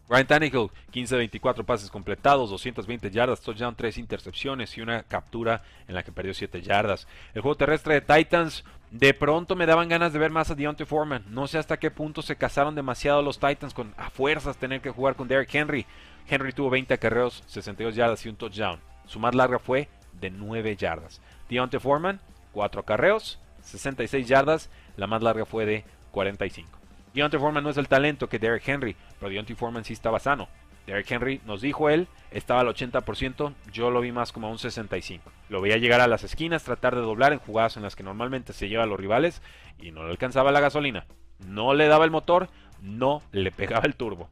Ryan 0.09 0.27
Tannehill, 0.27 0.69
15-24 0.93 1.65
pases 1.65 1.89
completados, 1.89 2.49
220 2.49 3.11
yardas, 3.11 3.41
touchdown, 3.41 3.75
3 3.75 3.97
intercepciones 3.97 4.77
y 4.77 4.81
una 4.81 5.03
captura 5.03 5.63
en 5.87 5.95
la 5.95 6.03
que 6.03 6.13
perdió 6.13 6.33
7 6.33 6.61
yardas. 6.61 7.07
El 7.33 7.41
juego 7.41 7.57
terrestre 7.57 7.95
de 7.95 8.01
Titans, 8.01 8.63
de 8.89 9.13
pronto 9.13 9.57
me 9.57 9.65
daban 9.65 9.89
ganas 9.89 10.13
de 10.13 10.19
ver 10.19 10.31
más 10.31 10.49
a 10.49 10.55
Deontay 10.55 10.85
Foreman. 10.85 11.25
No 11.27 11.47
sé 11.47 11.57
hasta 11.57 11.77
qué 11.77 11.91
punto 11.91 12.21
se 12.21 12.37
casaron 12.37 12.73
demasiado 12.73 13.21
los 13.21 13.37
Titans 13.37 13.73
con 13.73 13.93
a 13.97 14.09
fuerzas 14.09 14.55
tener 14.55 14.79
que 14.79 14.91
jugar 14.91 15.15
con 15.15 15.27
Derrick 15.27 15.53
Henry. 15.53 15.85
Henry 16.29 16.53
tuvo 16.53 16.69
20 16.69 16.93
acarreos, 16.93 17.43
62 17.47 17.95
yardas 17.95 18.25
y 18.25 18.29
un 18.29 18.37
touchdown. 18.37 18.79
Su 19.07 19.19
más 19.19 19.35
larga 19.35 19.59
fue 19.59 19.89
de 20.19 20.29
9 20.29 20.75
yardas. 20.75 21.21
Deontay 21.49 21.79
Foreman, 21.79 22.19
4 22.53 22.81
acarreos, 22.81 23.39
66 23.61 24.27
yardas, 24.27 24.69
la 24.95 25.07
más 25.07 25.21
larga 25.21 25.45
fue 25.45 25.65
de 25.65 25.83
45. 26.11 26.69
Deontay 27.13 27.39
Foreman 27.39 27.63
no 27.63 27.69
es 27.69 27.77
el 27.77 27.87
talento 27.87 28.29
que 28.29 28.39
Derrick 28.39 28.67
Henry, 28.67 28.95
pero 29.19 29.31
Deontay 29.31 29.55
Foreman 29.55 29.83
sí 29.83 29.93
estaba 29.93 30.19
sano. 30.19 30.47
Derrick 30.85 31.11
Henry 31.11 31.41
nos 31.45 31.61
dijo 31.61 31.89
él, 31.89 32.07
estaba 32.31 32.61
al 32.61 32.67
80%, 32.67 33.53
yo 33.73 33.91
lo 33.91 33.99
vi 33.99 34.13
más 34.13 34.31
como 34.31 34.47
a 34.47 34.51
un 34.51 34.57
65%. 34.57 35.19
Lo 35.49 35.61
veía 35.61 35.77
llegar 35.77 35.99
a 35.99 36.07
las 36.07 36.23
esquinas, 36.23 36.63
tratar 36.63 36.95
de 36.95 37.01
doblar 37.01 37.33
en 37.33 37.39
jugadas 37.39 37.75
en 37.75 37.83
las 37.83 37.95
que 37.95 38.03
normalmente 38.03 38.53
se 38.53 38.69
lleva 38.69 38.83
a 38.83 38.87
los 38.87 38.99
rivales 38.99 39.41
y 39.79 39.91
no 39.91 40.03
le 40.03 40.11
alcanzaba 40.11 40.53
la 40.53 40.61
gasolina. 40.61 41.05
No 41.45 41.73
le 41.73 41.87
daba 41.87 42.05
el 42.05 42.11
motor, 42.11 42.49
no 42.81 43.21
le 43.31 43.51
pegaba 43.51 43.85
el 43.85 43.95
turbo. 43.95 44.29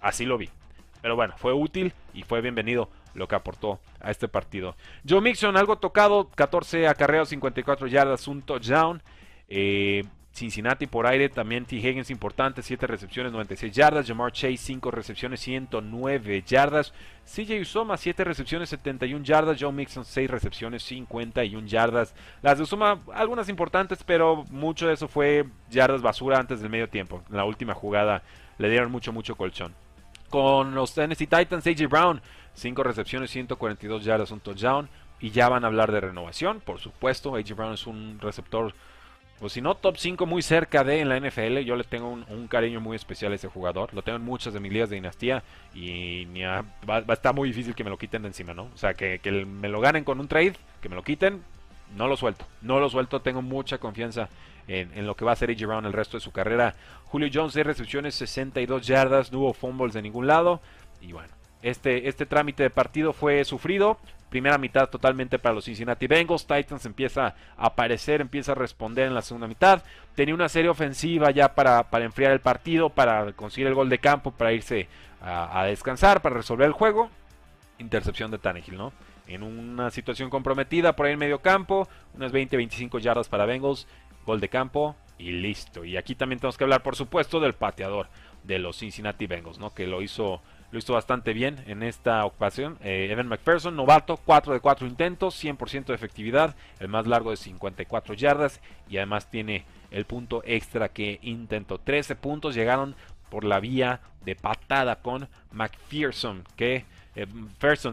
Así 0.00 0.26
lo 0.26 0.38
vi. 0.38 0.50
Pero 1.00 1.16
bueno, 1.16 1.34
fue 1.36 1.52
útil 1.52 1.92
y 2.14 2.24
fue 2.24 2.40
bienvenido 2.40 2.90
lo 3.14 3.28
que 3.28 3.34
aportó 3.34 3.80
a 4.00 4.10
este 4.10 4.28
partido. 4.28 4.76
Joe 5.08 5.20
Mixon, 5.20 5.56
algo 5.56 5.76
tocado, 5.76 6.28
14 6.34 6.88
acarreos, 6.88 7.28
54 7.28 7.86
yardas, 7.86 8.28
un 8.28 8.42
touchdown. 8.42 9.02
Eh, 9.48 10.04
Cincinnati 10.32 10.86
por 10.86 11.06
aire, 11.06 11.28
también 11.28 11.66
T. 11.66 11.76
Higgins 11.76 12.10
importante, 12.10 12.62
7 12.62 12.86
recepciones, 12.86 13.32
96 13.32 13.72
yardas. 13.72 14.06
Jamar 14.06 14.32
Chase, 14.32 14.56
5 14.56 14.90
recepciones, 14.90 15.40
109 15.40 16.42
yardas. 16.46 16.92
CJ 17.26 17.60
Usoma, 17.60 17.98
7 17.98 18.24
recepciones, 18.24 18.70
71 18.70 19.24
yardas. 19.24 19.58
Joe 19.60 19.72
Mixon, 19.72 20.06
6 20.06 20.30
recepciones, 20.30 20.82
51 20.84 21.66
yardas. 21.66 22.14
Las 22.40 22.56
de 22.56 22.64
Usoma, 22.64 23.00
algunas 23.12 23.50
importantes, 23.50 24.02
pero 24.04 24.44
mucho 24.50 24.86
de 24.86 24.94
eso 24.94 25.06
fue 25.06 25.44
yardas 25.70 26.00
basura 26.00 26.38
antes 26.38 26.60
del 26.60 26.70
medio 26.70 26.88
tiempo. 26.88 27.22
En 27.28 27.36
la 27.36 27.44
última 27.44 27.74
jugada 27.74 28.22
le 28.56 28.70
dieron 28.70 28.90
mucho, 28.90 29.12
mucho 29.12 29.36
colchón. 29.36 29.74
Con 30.30 30.74
los 30.74 30.94
Tennessee 30.94 31.26
Titans, 31.26 31.66
AJ 31.66 31.88
Brown, 31.90 32.22
5 32.54 32.82
recepciones, 32.82 33.30
142 33.30 34.04
yardas, 34.04 34.30
un 34.30 34.40
touchdown. 34.40 34.88
Y 35.20 35.30
ya 35.30 35.48
van 35.48 35.64
a 35.64 35.68
hablar 35.68 35.92
de 35.92 36.00
renovación, 36.00 36.60
por 36.60 36.80
supuesto. 36.80 37.36
AJ 37.36 37.54
Brown 37.54 37.74
es 37.74 37.86
un 37.86 38.18
receptor, 38.20 38.74
pues 39.38 39.52
si 39.52 39.60
no 39.60 39.76
top 39.76 39.96
5, 39.96 40.26
muy 40.26 40.42
cerca 40.42 40.82
de 40.82 40.98
en 40.98 41.08
la 41.08 41.18
NFL. 41.20 41.58
Yo 41.58 41.76
le 41.76 41.84
tengo 41.84 42.08
un, 42.08 42.48
cariño 42.48 42.80
muy 42.80 42.96
especial 42.96 43.30
a 43.30 43.36
ese 43.36 43.46
jugador. 43.46 43.94
Lo 43.94 44.02
tengo 44.02 44.16
en 44.16 44.24
muchas 44.24 44.52
de 44.52 44.58
mis 44.58 44.72
ligas 44.72 44.90
de 44.90 44.96
dinastía. 44.96 45.44
Y 45.74 46.24
va, 46.42 47.04
a 47.08 47.12
estar 47.12 47.34
muy 47.34 47.48
difícil 47.48 47.74
que 47.74 47.84
me 47.84 47.90
lo 47.90 47.98
quiten 47.98 48.22
de 48.22 48.28
encima, 48.28 48.52
¿no? 48.52 48.64
O 48.74 48.76
sea, 48.76 48.94
que, 48.94 49.20
que 49.20 49.30
me 49.30 49.68
lo 49.68 49.80
ganen 49.80 50.02
con 50.02 50.18
un 50.18 50.26
trade, 50.26 50.56
que 50.80 50.88
me 50.88 50.96
lo 50.96 51.04
quiten, 51.04 51.42
no 51.96 52.08
lo 52.08 52.16
suelto. 52.16 52.44
No 52.60 52.80
lo 52.80 52.90
suelto, 52.90 53.20
tengo 53.20 53.42
mucha 53.42 53.78
confianza 53.78 54.28
en, 54.68 55.06
lo 55.06 55.16
que 55.16 55.24
va 55.24 55.32
a 55.32 55.34
hacer 55.34 55.50
AJ 55.50 55.66
Brown 55.66 55.86
el 55.86 55.92
resto 55.92 56.16
de 56.16 56.20
su 56.20 56.32
carrera. 56.32 56.74
Julio 57.06 57.28
Jones, 57.32 57.52
6 57.52 57.66
recepciones, 57.66 58.14
62 58.14 58.86
yardas, 58.86 59.32
no 59.32 59.40
hubo 59.40 59.52
fumbles 59.52 59.94
de 59.94 60.02
ningún 60.02 60.26
lado. 60.26 60.60
Y 61.00 61.12
bueno, 61.12 61.32
este, 61.62 62.08
este 62.08 62.26
trámite 62.26 62.64
de 62.64 62.70
partido 62.70 63.12
fue 63.12 63.44
sufrido. 63.44 63.98
Primera 64.28 64.58
mitad 64.58 64.88
totalmente 64.88 65.38
para 65.38 65.54
los 65.54 65.66
Cincinnati 65.66 66.06
Bengals. 66.06 66.46
Titans 66.46 66.86
empieza 66.86 67.34
a 67.56 67.66
aparecer, 67.66 68.20
empieza 68.20 68.52
a 68.52 68.54
responder 68.54 69.06
en 69.06 69.14
la 69.14 69.22
segunda 69.22 69.46
mitad. 69.46 69.82
Tenía 70.14 70.34
una 70.34 70.48
serie 70.48 70.70
ofensiva 70.70 71.30
ya 71.30 71.54
para, 71.54 71.90
para 71.90 72.04
enfriar 72.04 72.32
el 72.32 72.40
partido, 72.40 72.90
para 72.90 73.32
conseguir 73.32 73.66
el 73.68 73.74
gol 73.74 73.88
de 73.88 73.98
campo, 73.98 74.32
para 74.32 74.52
irse 74.52 74.88
a, 75.20 75.64
descansar, 75.66 76.20
para 76.20 76.36
resolver 76.36 76.66
el 76.66 76.72
juego. 76.72 77.10
Intercepción 77.78 78.30
de 78.30 78.38
Tannehill, 78.38 78.76
¿no? 78.76 78.92
En 79.26 79.42
una 79.42 79.90
situación 79.90 80.30
comprometida 80.30 80.96
por 80.96 81.06
ahí 81.06 81.12
en 81.12 81.18
medio 81.18 81.40
campo, 81.40 81.88
unas 82.14 82.32
20-25 82.32 83.00
yardas 83.00 83.28
para 83.28 83.46
Bengals, 83.46 83.86
gol 84.26 84.40
de 84.40 84.48
campo 84.48 84.96
y 85.18 85.30
listo. 85.30 85.84
Y 85.84 85.96
aquí 85.96 86.14
también 86.14 86.40
tenemos 86.40 86.58
que 86.58 86.64
hablar, 86.64 86.82
por 86.82 86.96
supuesto, 86.96 87.38
del 87.38 87.52
pateador 87.52 88.08
de 88.42 88.58
los 88.58 88.78
Cincinnati 88.78 89.26
Bengals, 89.26 89.58
¿no? 89.58 89.72
Que 89.72 89.86
lo 89.86 90.02
hizo 90.02 90.42
lo 90.72 90.78
hizo 90.78 90.94
bastante 90.94 91.32
bien 91.34 91.62
en 91.66 91.82
esta 91.82 92.24
ocasión. 92.24 92.78
Eh, 92.82 93.08
Evan 93.10 93.28
McPherson, 93.28 93.76
novato, 93.76 94.16
4 94.16 94.54
de 94.54 94.60
4 94.60 94.86
intentos, 94.86 95.42
100% 95.42 95.86
de 95.86 95.94
efectividad, 95.94 96.56
el 96.80 96.88
más 96.88 97.06
largo 97.06 97.30
de 97.30 97.36
54 97.36 98.14
yardas 98.14 98.60
y 98.88 98.96
además 98.96 99.30
tiene 99.30 99.64
el 99.90 100.06
punto 100.06 100.42
extra 100.44 100.88
que 100.88 101.20
intentó. 101.22 101.78
13 101.78 102.16
puntos 102.16 102.54
llegaron 102.54 102.96
por 103.28 103.44
la 103.44 103.60
vía 103.60 104.00
de 104.24 104.34
patada 104.34 104.96
con 104.96 105.28
McPherson, 105.52 106.44
que 106.56 106.86
eh, 107.14 107.26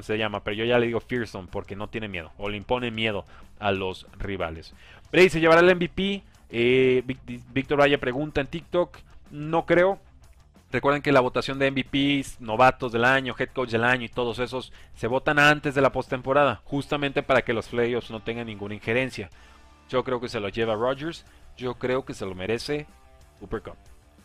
se 0.01 0.17
llama, 0.17 0.43
pero 0.43 0.55
yo 0.55 0.65
ya 0.65 0.79
le 0.79 0.87
digo 0.87 1.01
Fearson 1.01 1.47
porque 1.47 1.75
no 1.75 1.89
tiene 1.89 2.07
miedo 2.07 2.31
o 2.37 2.49
le 2.49 2.57
impone 2.57 2.91
miedo 2.91 3.25
a 3.59 3.71
los 3.71 4.07
rivales. 4.17 4.73
Brady 5.11 5.29
se 5.29 5.39
llevará 5.39 5.61
el 5.61 5.75
MVP. 5.75 6.23
Eh, 6.51 7.03
Víctor 7.53 7.79
Valle 7.79 7.97
pregunta 7.97 8.41
en 8.41 8.47
TikTok. 8.47 8.97
No 9.31 9.65
creo. 9.65 9.99
Recuerden 10.71 11.01
que 11.01 11.11
la 11.11 11.19
votación 11.19 11.57
de 11.57 11.71
MVPs, 11.71 12.41
novatos 12.41 12.91
del 12.91 13.03
año, 13.03 13.35
head 13.37 13.49
coach 13.49 13.71
del 13.71 13.83
año 13.83 14.05
y 14.05 14.09
todos 14.09 14.37
esos 14.37 14.71
se 14.93 15.07
votan 15.07 15.39
antes 15.39 15.73
de 15.73 15.81
la 15.81 15.91
postemporada, 15.91 16.61
justamente 16.63 17.23
para 17.23 17.41
que 17.41 17.53
los 17.53 17.67
playoffs 17.67 18.11
no 18.11 18.21
tengan 18.21 18.45
ninguna 18.45 18.75
injerencia. 18.75 19.29
Yo 19.89 20.03
creo 20.03 20.21
que 20.21 20.29
se 20.29 20.39
lo 20.39 20.49
lleva 20.49 20.75
Rodgers, 20.75 21.25
yo 21.57 21.73
creo 21.75 22.05
que 22.05 22.13
se 22.13 22.25
lo 22.25 22.35
merece 22.35 22.85
Cooper 23.39 23.63
Cup. 23.63 23.77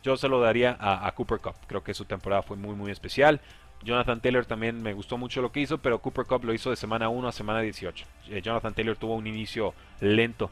Yo 0.03 0.19
se 0.19 0.29
lo 0.29 0.39
daría 0.39 0.77
a, 0.79 1.11
Cooper 1.13 1.39
Cup. 1.39 1.55
Creo 1.67 1.83
que 1.83 1.95
su 1.95 2.05
temporada 2.05 2.43
fue 2.43 2.59
muy 2.59 2.75
muy 2.75 2.93
especial. 2.93 3.41
Jonathan 3.83 4.21
Taylor 4.21 4.45
también 4.45 4.83
me 4.83 4.93
gustó 4.93 5.17
mucho 5.17 5.41
lo 5.41 5.51
que 5.51 5.61
hizo, 5.61 5.79
pero 5.79 5.99
Cooper 6.01 6.27
Cup 6.27 6.45
lo 6.45 6.53
hizo 6.53 6.69
de 6.69 6.77
semana 6.77 7.09
1 7.09 7.27
a 7.27 7.33
semana 7.33 7.61
18. 7.61 8.05
Eh, 8.29 8.43
Jonathan 8.43 8.75
Taylor 8.75 8.97
tuvo 8.97 9.15
un 9.15 9.27
inicio 9.27 9.73
lento 10.01 10.51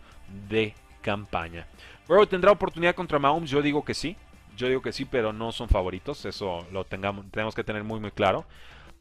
de 0.49 0.75
campaña. 1.03 1.67
Burrow 2.09 2.27
tendrá 2.27 2.51
oportunidad 2.51 2.95
contra 2.95 3.19
Mahomes, 3.19 3.51
yo 3.51 3.61
digo 3.61 3.85
que 3.85 3.93
sí. 3.93 4.17
Yo 4.57 4.69
digo 4.69 4.83
que 4.83 4.93
sí, 4.93 5.05
pero 5.05 5.33
no 5.33 5.53
son 5.53 5.69
favoritos. 5.69 6.25
Eso 6.25 6.67
lo 6.73 6.85
tengamos, 6.85 7.31
tenemos 7.31 7.55
que 7.55 7.65
tener 7.65 7.85
muy, 7.85 8.01
muy 8.01 8.11
claro. 8.11 8.45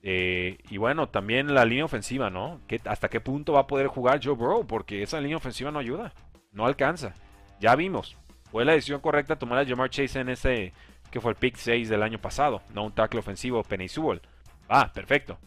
Eh, 0.03 0.57
y 0.69 0.77
bueno, 0.77 1.09
también 1.09 1.53
la 1.53 1.65
línea 1.65 1.85
ofensiva, 1.85 2.29
¿no? 2.29 2.59
¿Hasta 2.85 3.09
qué 3.09 3.19
punto 3.19 3.53
va 3.53 3.61
a 3.61 3.67
poder 3.67 3.87
jugar 3.87 4.19
Joe 4.23 4.33
Burrow? 4.33 4.65
Porque 4.65 5.03
esa 5.03 5.19
línea 5.19 5.37
ofensiva 5.37 5.71
no 5.71 5.79
ayuda. 5.79 6.13
No 6.51 6.65
alcanza. 6.65 7.13
Ya 7.59 7.75
vimos. 7.75 8.17
Fue 8.51 8.65
la 8.65 8.73
decisión 8.73 8.99
correcta 8.99 9.37
tomar 9.37 9.59
a 9.59 9.65
Jamar 9.65 9.89
Chase 9.89 10.19
en 10.19 10.29
ese 10.29 10.73
que 11.11 11.21
fue 11.21 11.31
el 11.31 11.37
pick 11.37 11.57
6 11.57 11.89
del 11.89 12.03
año 12.03 12.19
pasado. 12.19 12.61
No 12.73 12.83
un 12.85 12.93
tackle 12.93 13.19
ofensivo, 13.19 13.63
Penny 13.63 13.89
Sewell. 13.89 14.21
Ah, 14.67 14.91
perfecto. 14.93 15.37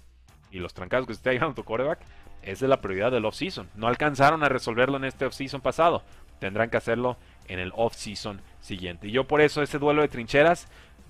Y 0.51 0.59
los 0.59 0.75
trancados 0.75 1.07
que 1.07 1.15
se 1.15 1.19
está 1.19 1.33
llevando 1.33 1.55
tu 1.55 1.65
coreback, 1.65 2.01
esa 2.43 2.67
es 2.67 2.69
la 2.69 2.81
prioridad 2.81 3.11
del 3.11 3.25
off-season. 3.25 3.69
No 3.75 3.89
alcanzaron 3.89 4.45
a 4.45 4.49
resolverlo 4.49 4.99
en 4.99 5.05
este 5.05 5.25
off-season 5.25 5.63
pasado. 5.63 6.03
Tendrán 6.39 6.69
que 6.69 6.77
hacerlo 6.77 7.17
en 7.49 7.59
el 7.59 7.73
off-season 7.75 8.41
siguiente. 8.61 9.09
Y 9.09 9.13
yo 9.13 9.25
por 9.25 9.41
eso 9.41 9.63
ese 9.63 9.79
duelo 9.79 10.03
de 10.03 10.09
trincheras 10.09 10.69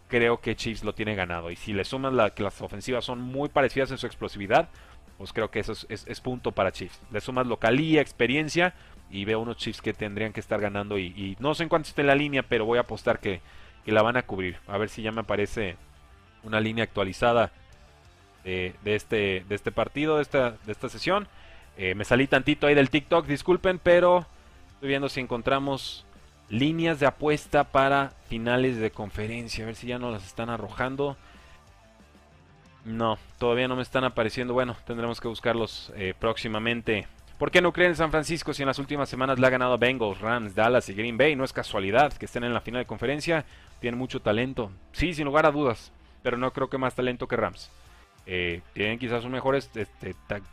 creo 0.09 0.41
que 0.41 0.57
Chiefs 0.57 0.85
lo 0.85 0.95
tiene 0.95 1.15
ganado. 1.15 1.51
Y 1.51 1.57
si 1.57 1.73
le 1.73 1.85
suman 1.85 2.17
la, 2.17 2.31
que 2.31 2.43
las 2.43 2.61
ofensivas 2.61 3.05
son 3.05 3.21
muy 3.21 3.49
parecidas 3.49 3.91
en 3.91 3.99
su 3.99 4.07
explosividad, 4.07 4.69
pues 5.19 5.33
creo 5.33 5.51
que 5.51 5.61
eso 5.61 5.73
es, 5.89 6.21
punto 6.21 6.53
para 6.53 6.73
Chiefs. 6.73 7.01
Le 7.11 7.21
sumas 7.21 7.47
localía, 7.47 8.01
experiencia 8.01 8.75
y 9.11 9.25
veo 9.25 9.41
unos 9.41 9.57
Chiefs 9.57 9.81
que 9.81 9.93
tendrían 9.93 10.33
que 10.33 10.41
estar 10.41 10.61
ganando. 10.61 10.99
Y, 10.99 11.37
no 11.39 11.55
sé 11.55 11.65
en 11.65 11.69
cuánto 11.69 11.89
esté 11.89 12.03
la 12.03 12.15
línea, 12.15 12.43
pero 12.43 12.65
voy 12.65 12.79
a 12.79 12.83
apostar 12.83 13.21
que, 13.21 13.41
la 13.87 14.03
van 14.03 14.17
a 14.17 14.23
cubrir. 14.23 14.57
A 14.67 14.79
ver 14.79 14.89
si 14.89 15.03
ya 15.03 15.13
me 15.13 15.21
aparece 15.21 15.77
una 16.43 16.59
línea 16.59 16.85
actualizada 16.85 17.53
de, 18.45 18.75
este, 18.85 19.45
de 19.47 19.55
este 19.55 19.73
partido, 19.73 20.17
de 20.17 20.23
esta, 20.23 20.53
de 20.65 20.73
esta 20.73 20.89
sesión. 20.89 21.29
Eh, 21.77 21.95
me 21.95 22.05
salí 22.05 22.27
tantito 22.27 22.67
ahí 22.67 22.75
del 22.75 22.89
TikTok, 22.89 23.27
disculpen, 23.27 23.79
pero 23.79 24.27
estoy 24.75 24.89
viendo 24.89 25.09
si 25.09 25.21
encontramos 25.21 26.07
líneas 26.49 27.01
de 27.01 27.07
apuesta 27.07 27.65
para 27.65 28.13
finales 28.29 28.79
de 28.79 28.91
conferencia. 28.91 29.65
A 29.65 29.67
ver 29.67 29.77
si 29.77 29.87
ya 29.87 29.99
no 29.99 30.11
las 30.11 30.27
están 30.27 30.51
arrojando. 30.51 31.17
No, 32.85 33.19
todavía 33.39 33.69
no 33.69 33.77
me 33.77 33.83
están 33.83 34.05
apareciendo. 34.05 34.55
Bueno, 34.55 34.77
tendremos 34.87 35.21
que 35.21 35.29
buscarlos 35.29 35.93
eh, 35.97 36.15
próximamente. 36.19 37.07
¿Por 37.39 37.51
qué 37.51 37.61
no 37.61 37.73
creen 37.73 37.91
en 37.91 37.97
San 37.97 38.11
Francisco 38.11 38.55
si 38.55 38.63
en 38.63 38.69
las 38.69 38.79
últimas 38.79 39.09
semanas 39.09 39.39
le 39.39 39.47
ha 39.47 39.51
ganado 39.51 39.77
Bengals, 39.77 40.21
Rams, 40.21 40.55
Dallas 40.55 40.89
y 40.89 40.95
Green 40.95 41.19
Bay? 41.19 41.35
No 41.35 41.45
es 41.45 41.53
casualidad 41.53 42.13
que 42.13 42.27
estén 42.27 42.45
en 42.45 42.55
la 42.55 42.61
final 42.61 42.83
de 42.83 42.87
conferencia. 42.87 43.45
Tienen 43.81 43.99
mucho 43.99 44.21
talento. 44.21 44.71
Sí, 44.93 45.15
sin 45.15 45.25
lugar 45.25 45.47
a 45.47 45.51
dudas. 45.51 45.93
Pero 46.23 46.37
no 46.37 46.53
creo 46.53 46.69
que 46.69 46.79
más 46.79 46.95
talento 46.95 47.27
que 47.27 47.37
Rams. 47.37 47.71
Eh, 48.27 48.63
tienen 48.73 48.99
quizás 48.99 49.25
un 49.25 49.33
mejor 49.33 49.57
este, 49.57 49.87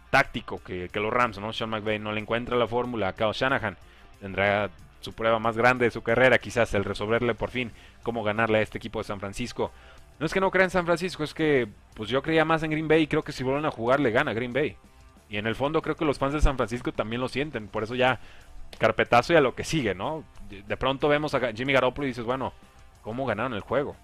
táctico 0.10 0.62
que, 0.62 0.90
los 0.94 1.14
Rams, 1.14 1.40
¿no? 1.40 1.54
Sean 1.54 1.70
McVay 1.70 2.00
no 2.00 2.12
le 2.12 2.20
encuentra 2.20 2.58
la 2.58 2.68
fórmula 2.68 3.10
a 3.10 3.14
Kyle 3.14 3.32
Shanahan. 3.32 3.78
Tendrá 4.20 4.70
su 5.02 5.14
prueba 5.14 5.40
más 5.40 5.58
grande 5.58 5.86
de 5.86 5.92
su 5.92 6.02
carrera, 6.02 6.38
quizás 6.38 6.74
el 6.74 6.86
resolverle 6.86 7.36
por 7.36 7.50
fin 7.50 7.72
cómo 8.04 8.24
ganarle 8.24 8.60
a 8.60 8.62
este 8.62 8.78
equipo 8.78 9.00
de 9.00 9.06
San 9.06 9.20
Francisco. 9.20 9.72
No 10.20 10.26
es 10.26 10.34
que 10.34 10.40
no 10.40 10.52
crea 10.52 10.66
en 10.66 10.70
San 10.70 10.86
Francisco, 10.86 11.24
es 11.24 11.34
que 11.34 11.68
pues 11.96 12.10
yo 12.10 12.22
creía 12.22 12.46
más 12.46 12.64
en 12.64 12.72
Green 12.72 12.88
Bay 12.88 13.04
y 13.04 13.08
creo 13.08 13.24
que 13.24 13.32
si 13.32 13.44
vuelven 13.44 13.66
a 13.66 13.72
jugar 13.72 14.00
le 14.00 14.12
gana 14.12 14.34
Green 14.34 14.54
Bay. 14.54 14.78
Y 15.30 15.38
en 15.38 15.48
el 15.48 15.56
fondo 15.56 15.82
creo 15.82 15.96
que 15.96 16.06
los 16.06 16.20
fans 16.20 16.34
de 16.34 16.42
San 16.42 16.58
Francisco 16.58 16.92
también 16.92 17.22
lo 17.22 17.28
sienten, 17.28 17.68
por 17.68 17.84
eso 17.84 17.96
ya 17.96 18.20
carpetazo 18.78 19.34
y 19.34 19.36
a 19.36 19.42
lo 19.42 19.56
que 19.56 19.64
sigue, 19.64 19.96
¿no? 19.96 20.24
De 20.50 20.78
pronto 20.78 21.08
vemos 21.08 21.34
a 21.34 21.54
Jimmy 21.54 21.74
Garoppolo 21.74 22.06
y 22.06 22.10
dices, 22.12 22.26
bueno, 22.26 22.54
¿cómo 23.02 23.26
ganaron 23.26 23.54
el 23.54 23.62
juego? 23.62 23.96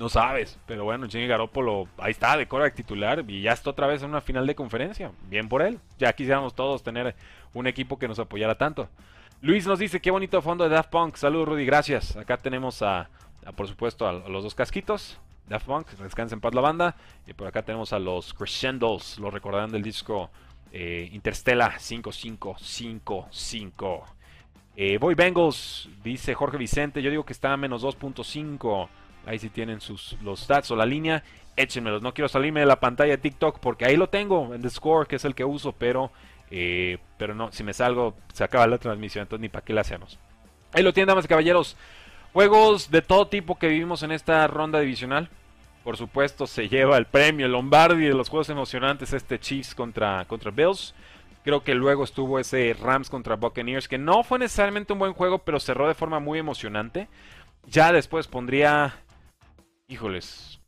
No 0.00 0.08
sabes, 0.08 0.58
pero 0.66 0.84
bueno, 0.84 1.06
Jimmy 1.08 1.26
Garoppolo 1.26 1.86
ahí 1.98 2.12
está, 2.12 2.34
de 2.38 2.48
coreback 2.48 2.74
titular 2.74 3.22
y 3.28 3.42
ya 3.42 3.52
está 3.52 3.68
otra 3.68 3.86
vez 3.86 4.02
en 4.02 4.08
una 4.08 4.22
final 4.22 4.46
de 4.46 4.54
conferencia. 4.54 5.12
Bien 5.28 5.46
por 5.46 5.60
él. 5.60 5.78
Ya 5.98 6.10
quisiéramos 6.14 6.54
todos 6.54 6.82
tener 6.82 7.14
un 7.52 7.66
equipo 7.66 7.98
que 7.98 8.08
nos 8.08 8.18
apoyara 8.18 8.54
tanto. 8.56 8.88
Luis 9.42 9.66
nos 9.66 9.78
dice, 9.78 10.00
qué 10.00 10.10
bonito 10.10 10.42
fondo 10.42 10.64
de 10.64 10.70
Daft 10.70 10.90
Punk. 10.90 11.16
Saludos, 11.16 11.48
Rudy, 11.48 11.64
gracias. 11.64 12.14
Acá 12.14 12.36
tenemos 12.36 12.82
a, 12.82 13.08
por 13.56 13.66
supuesto, 13.66 14.06
a, 14.06 14.12
los 14.12 14.44
dos 14.44 14.54
casquitos. 14.54 15.18
Daft 15.48 15.64
Punk, 15.64 15.88
descansen 15.92 16.36
en 16.36 16.42
paz 16.42 16.54
la 16.54 16.60
banda. 16.60 16.94
Y 17.26 17.32
por 17.32 17.46
acá 17.46 17.62
tenemos 17.62 17.94
a 17.94 17.98
los 17.98 18.34
Crescendos, 18.34 19.18
lo 19.18 19.30
recordarán 19.30 19.72
del 19.72 19.82
disco 19.82 20.28
eh, 20.72 21.08
Interstellar 21.12 21.80
5555. 21.80 24.04
Eh, 24.76 24.98
Voy 24.98 25.14
Bengals, 25.14 25.88
dice 26.04 26.34
Jorge 26.34 26.58
Vicente. 26.58 27.00
Yo 27.00 27.08
digo 27.08 27.24
que 27.24 27.32
está 27.32 27.54
a 27.54 27.56
menos 27.56 27.82
2.5. 27.82 28.90
Ahí 29.24 29.38
sí 29.38 29.48
tienen 29.48 29.80
sus, 29.80 30.18
los 30.22 30.40
stats 30.40 30.70
o 30.70 30.76
la 30.76 30.84
línea. 30.84 31.24
Échenmelos. 31.56 32.02
No 32.02 32.12
quiero 32.12 32.28
salirme 32.28 32.60
de 32.60 32.66
la 32.66 32.78
pantalla 32.78 33.12
de 33.12 33.18
TikTok 33.18 33.58
porque 33.60 33.86
ahí 33.86 33.96
lo 33.96 34.10
tengo 34.10 34.54
en 34.54 34.60
The 34.60 34.68
Score, 34.68 35.06
que 35.06 35.16
es 35.16 35.24
el 35.24 35.34
que 35.34 35.46
uso, 35.46 35.72
pero 35.72 36.12
eh, 36.50 36.98
pero 37.16 37.34
no, 37.34 37.52
si 37.52 37.62
me 37.62 37.72
salgo, 37.72 38.14
se 38.32 38.44
acaba 38.44 38.66
la 38.66 38.78
transmisión, 38.78 39.22
entonces 39.22 39.42
ni 39.42 39.48
para 39.48 39.64
qué 39.64 39.72
la 39.72 39.82
hacemos. 39.82 40.18
Ahí 40.72 40.82
lo 40.82 40.92
tienen, 40.92 41.08
damas 41.08 41.24
y 41.24 41.28
caballeros. 41.28 41.76
Juegos 42.32 42.90
de 42.90 43.02
todo 43.02 43.26
tipo 43.26 43.58
que 43.58 43.68
vivimos 43.68 44.02
en 44.02 44.12
esta 44.12 44.46
ronda 44.46 44.80
divisional. 44.80 45.28
Por 45.82 45.96
supuesto, 45.96 46.46
se 46.46 46.68
lleva 46.68 46.96
el 46.98 47.06
premio 47.06 47.48
Lombardi 47.48 48.04
de 48.04 48.14
los 48.14 48.28
juegos 48.28 48.50
emocionantes 48.50 49.12
este 49.12 49.40
Chiefs 49.40 49.74
contra, 49.74 50.24
contra 50.26 50.50
Bills. 50.50 50.94
Creo 51.42 51.64
que 51.64 51.74
luego 51.74 52.04
estuvo 52.04 52.38
ese 52.38 52.76
Rams 52.78 53.08
contra 53.08 53.36
Buccaneers, 53.36 53.88
que 53.88 53.96
no 53.96 54.22
fue 54.22 54.38
necesariamente 54.38 54.92
un 54.92 54.98
buen 54.98 55.14
juego, 55.14 55.38
pero 55.38 55.58
cerró 55.58 55.88
de 55.88 55.94
forma 55.94 56.20
muy 56.20 56.38
emocionante. 56.38 57.08
Ya 57.66 57.92
después 57.92 58.26
pondría... 58.26 58.94
Híjoles, 59.88 60.59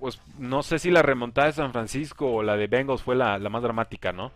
pues 0.00 0.20
no 0.38 0.62
sé 0.62 0.78
si 0.78 0.90
la 0.90 1.02
remontada 1.02 1.48
de 1.48 1.52
San 1.54 1.72
Francisco 1.72 2.30
o 2.30 2.42
la 2.42 2.56
de 2.56 2.66
Bengals 2.66 3.02
fue 3.02 3.16
la, 3.16 3.38
más 3.38 3.62
dramática, 3.62 4.12
¿no? 4.12 4.32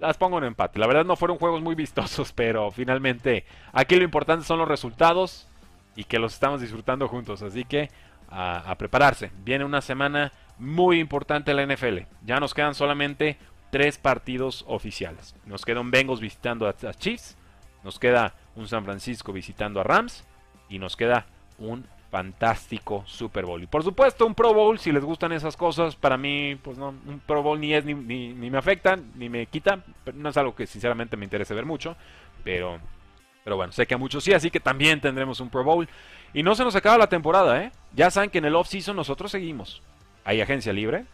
Las 0.00 0.16
pongo 0.16 0.38
en 0.38 0.44
empate. 0.44 0.78
La 0.78 0.86
verdad 0.86 1.04
no 1.04 1.16
fueron 1.16 1.38
juegos 1.38 1.62
muy 1.62 1.74
vistosos, 1.74 2.32
pero 2.34 2.70
finalmente 2.70 3.44
aquí 3.72 3.96
lo 3.96 4.04
importante 4.04 4.44
son 4.44 4.58
los 4.58 4.68
resultados 4.68 5.46
y 5.94 6.04
que 6.04 6.18
los 6.18 6.34
estamos 6.34 6.60
disfrutando 6.60 7.08
juntos. 7.08 7.42
Así 7.42 7.64
que 7.64 7.90
a, 8.30 8.74
prepararse. 8.78 9.30
Viene 9.44 9.64
una 9.64 9.82
semana 9.82 10.32
muy 10.58 10.98
importante 10.98 11.50
en 11.50 11.56
la 11.58 11.66
NFL. 11.66 11.98
Ya 12.24 12.40
nos 12.40 12.54
quedan 12.54 12.74
solamente 12.74 13.36
tres 13.70 13.98
partidos 13.98 14.64
oficiales. 14.66 15.34
Nos 15.44 15.64
queda 15.64 15.80
un 15.80 15.90
Bengals 15.90 16.20
visitando 16.20 16.66
a 16.66 16.74
Chiefs, 16.94 17.36
nos 17.84 17.98
queda 17.98 18.34
un 18.56 18.68
San 18.68 18.84
Francisco 18.84 19.32
visitando 19.32 19.80
a 19.80 19.84
Rams 19.84 20.24
y 20.68 20.78
nos 20.78 20.96
queda 20.96 21.26
un 21.58 21.86
fantástico 22.12 23.04
Super 23.06 23.46
Bowl. 23.46 23.62
Y 23.62 23.66
por 23.66 23.82
supuesto, 23.82 24.26
un 24.26 24.34
Pro 24.34 24.52
Bowl, 24.52 24.78
si 24.78 24.92
les 24.92 25.02
gustan 25.02 25.32
esas 25.32 25.56
cosas, 25.56 25.96
para 25.96 26.18
mí, 26.18 26.56
pues 26.62 26.76
no, 26.76 26.88
un 26.88 27.22
Pro 27.26 27.42
Bowl 27.42 27.58
ni 27.58 27.72
es, 27.72 27.86
ni, 27.86 27.94
ni, 27.94 28.50
me 28.50 28.58
afecta, 28.58 28.98
ni 29.14 29.30
me 29.30 29.46
quita. 29.46 29.82
No 30.12 30.28
es 30.28 30.36
algo 30.36 30.54
que 30.54 30.66
sinceramente 30.66 31.16
me 31.16 31.24
interese 31.24 31.54
ver 31.54 31.64
mucho, 31.64 31.96
pero, 32.44 32.78
pero 33.42 33.56
bueno, 33.56 33.72
sé 33.72 33.86
que 33.86 33.94
a 33.94 33.98
muchos 33.98 34.22
sí, 34.22 34.34
así 34.34 34.50
que 34.50 34.60
también 34.60 35.00
tendremos 35.00 35.40
un 35.40 35.48
Pro 35.48 35.64
Bowl. 35.64 35.88
Y 36.34 36.42
no 36.42 36.54
se 36.54 36.64
nos 36.64 36.76
acaba 36.76 36.98
la 36.98 37.06
temporada, 37.06 37.62
¿eh? 37.62 37.72
Ya 37.94 38.10
saben 38.10 38.28
que 38.28 38.38
en 38.38 38.44
el 38.44 38.56
off-season 38.56 38.94
nosotros 38.94 39.30
seguimos. 39.30 39.80
Hay 40.26 40.42
agencia 40.42 40.74
libre, 40.74 41.06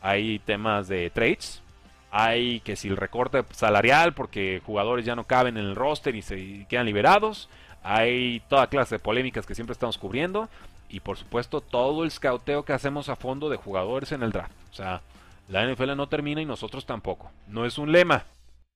hay 0.00 0.38
temas 0.38 0.88
de 0.88 1.10
trades, 1.10 1.62
hay 2.10 2.60
que 2.60 2.76
si 2.76 2.88
el 2.88 2.96
recorte 2.96 3.44
salarial 3.50 4.14
porque 4.14 4.62
jugadores 4.64 5.04
ya 5.04 5.14
no 5.14 5.24
caben 5.24 5.58
en 5.58 5.66
el 5.66 5.76
roster 5.76 6.16
y 6.16 6.22
se 6.22 6.66
quedan 6.66 6.86
liberados 6.86 7.50
hay 7.82 8.40
toda 8.48 8.68
clase 8.68 8.96
de 8.96 8.98
polémicas 8.98 9.46
que 9.46 9.54
siempre 9.54 9.72
estamos 9.72 9.98
cubriendo. 9.98 10.48
Y 10.88 11.00
por 11.00 11.16
supuesto, 11.16 11.60
todo 11.60 12.04
el 12.04 12.10
scouteo 12.10 12.64
que 12.64 12.72
hacemos 12.72 13.08
a 13.08 13.16
fondo 13.16 13.48
de 13.48 13.56
jugadores 13.56 14.12
en 14.12 14.22
el 14.22 14.32
draft. 14.32 14.52
O 14.72 14.74
sea, 14.74 15.02
la 15.48 15.64
NFL 15.66 15.96
no 15.96 16.08
termina 16.08 16.42
y 16.42 16.44
nosotros 16.44 16.84
tampoco. 16.84 17.30
No 17.46 17.64
es 17.64 17.78
un 17.78 17.92
lema, 17.92 18.24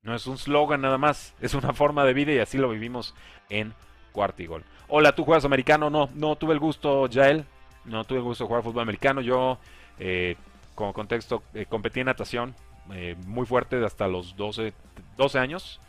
no 0.03 0.15
es 0.15 0.27
un 0.27 0.39
slogan 0.39 0.81
nada 0.81 0.99
más. 0.99 1.35
Es 1.41 1.55
una 1.55 1.73
forma 1.73 2.05
de 2.05 2.15
vida 2.15 2.33
y 2.33 2.39
así 2.39 2.59
lo 2.59 2.69
vivimos 2.69 3.15
en 3.49 3.75
Cuartigol. 4.13 4.65
Hola, 4.89 5.13
¿tú 5.13 5.25
juegas 5.25 5.45
americano? 5.45 5.91
No, 5.91 6.09
no 6.15 6.37
tuve 6.37 6.53
el 6.53 6.61
gusto, 6.61 7.09
Jael. 7.13 7.45
No 7.85 8.05
tuve 8.05 8.21
gusto 8.21 8.45
de 8.45 8.49
jugar 8.49 8.63
fútbol 8.63 8.83
americano. 8.83 9.21
Yo, 9.21 9.59
eh, 9.99 10.37
como 10.75 10.93
contexto, 10.93 11.43
eh, 11.53 11.67
competí 11.67 12.01
en 12.01 12.07
natación 12.07 12.55
eh, 12.93 13.17
muy 13.27 13.47
fuerte 13.47 13.83
hasta 13.85 14.07
los 14.07 14.37
12, 14.37 14.73
12 15.17 15.39
años. 15.39 15.81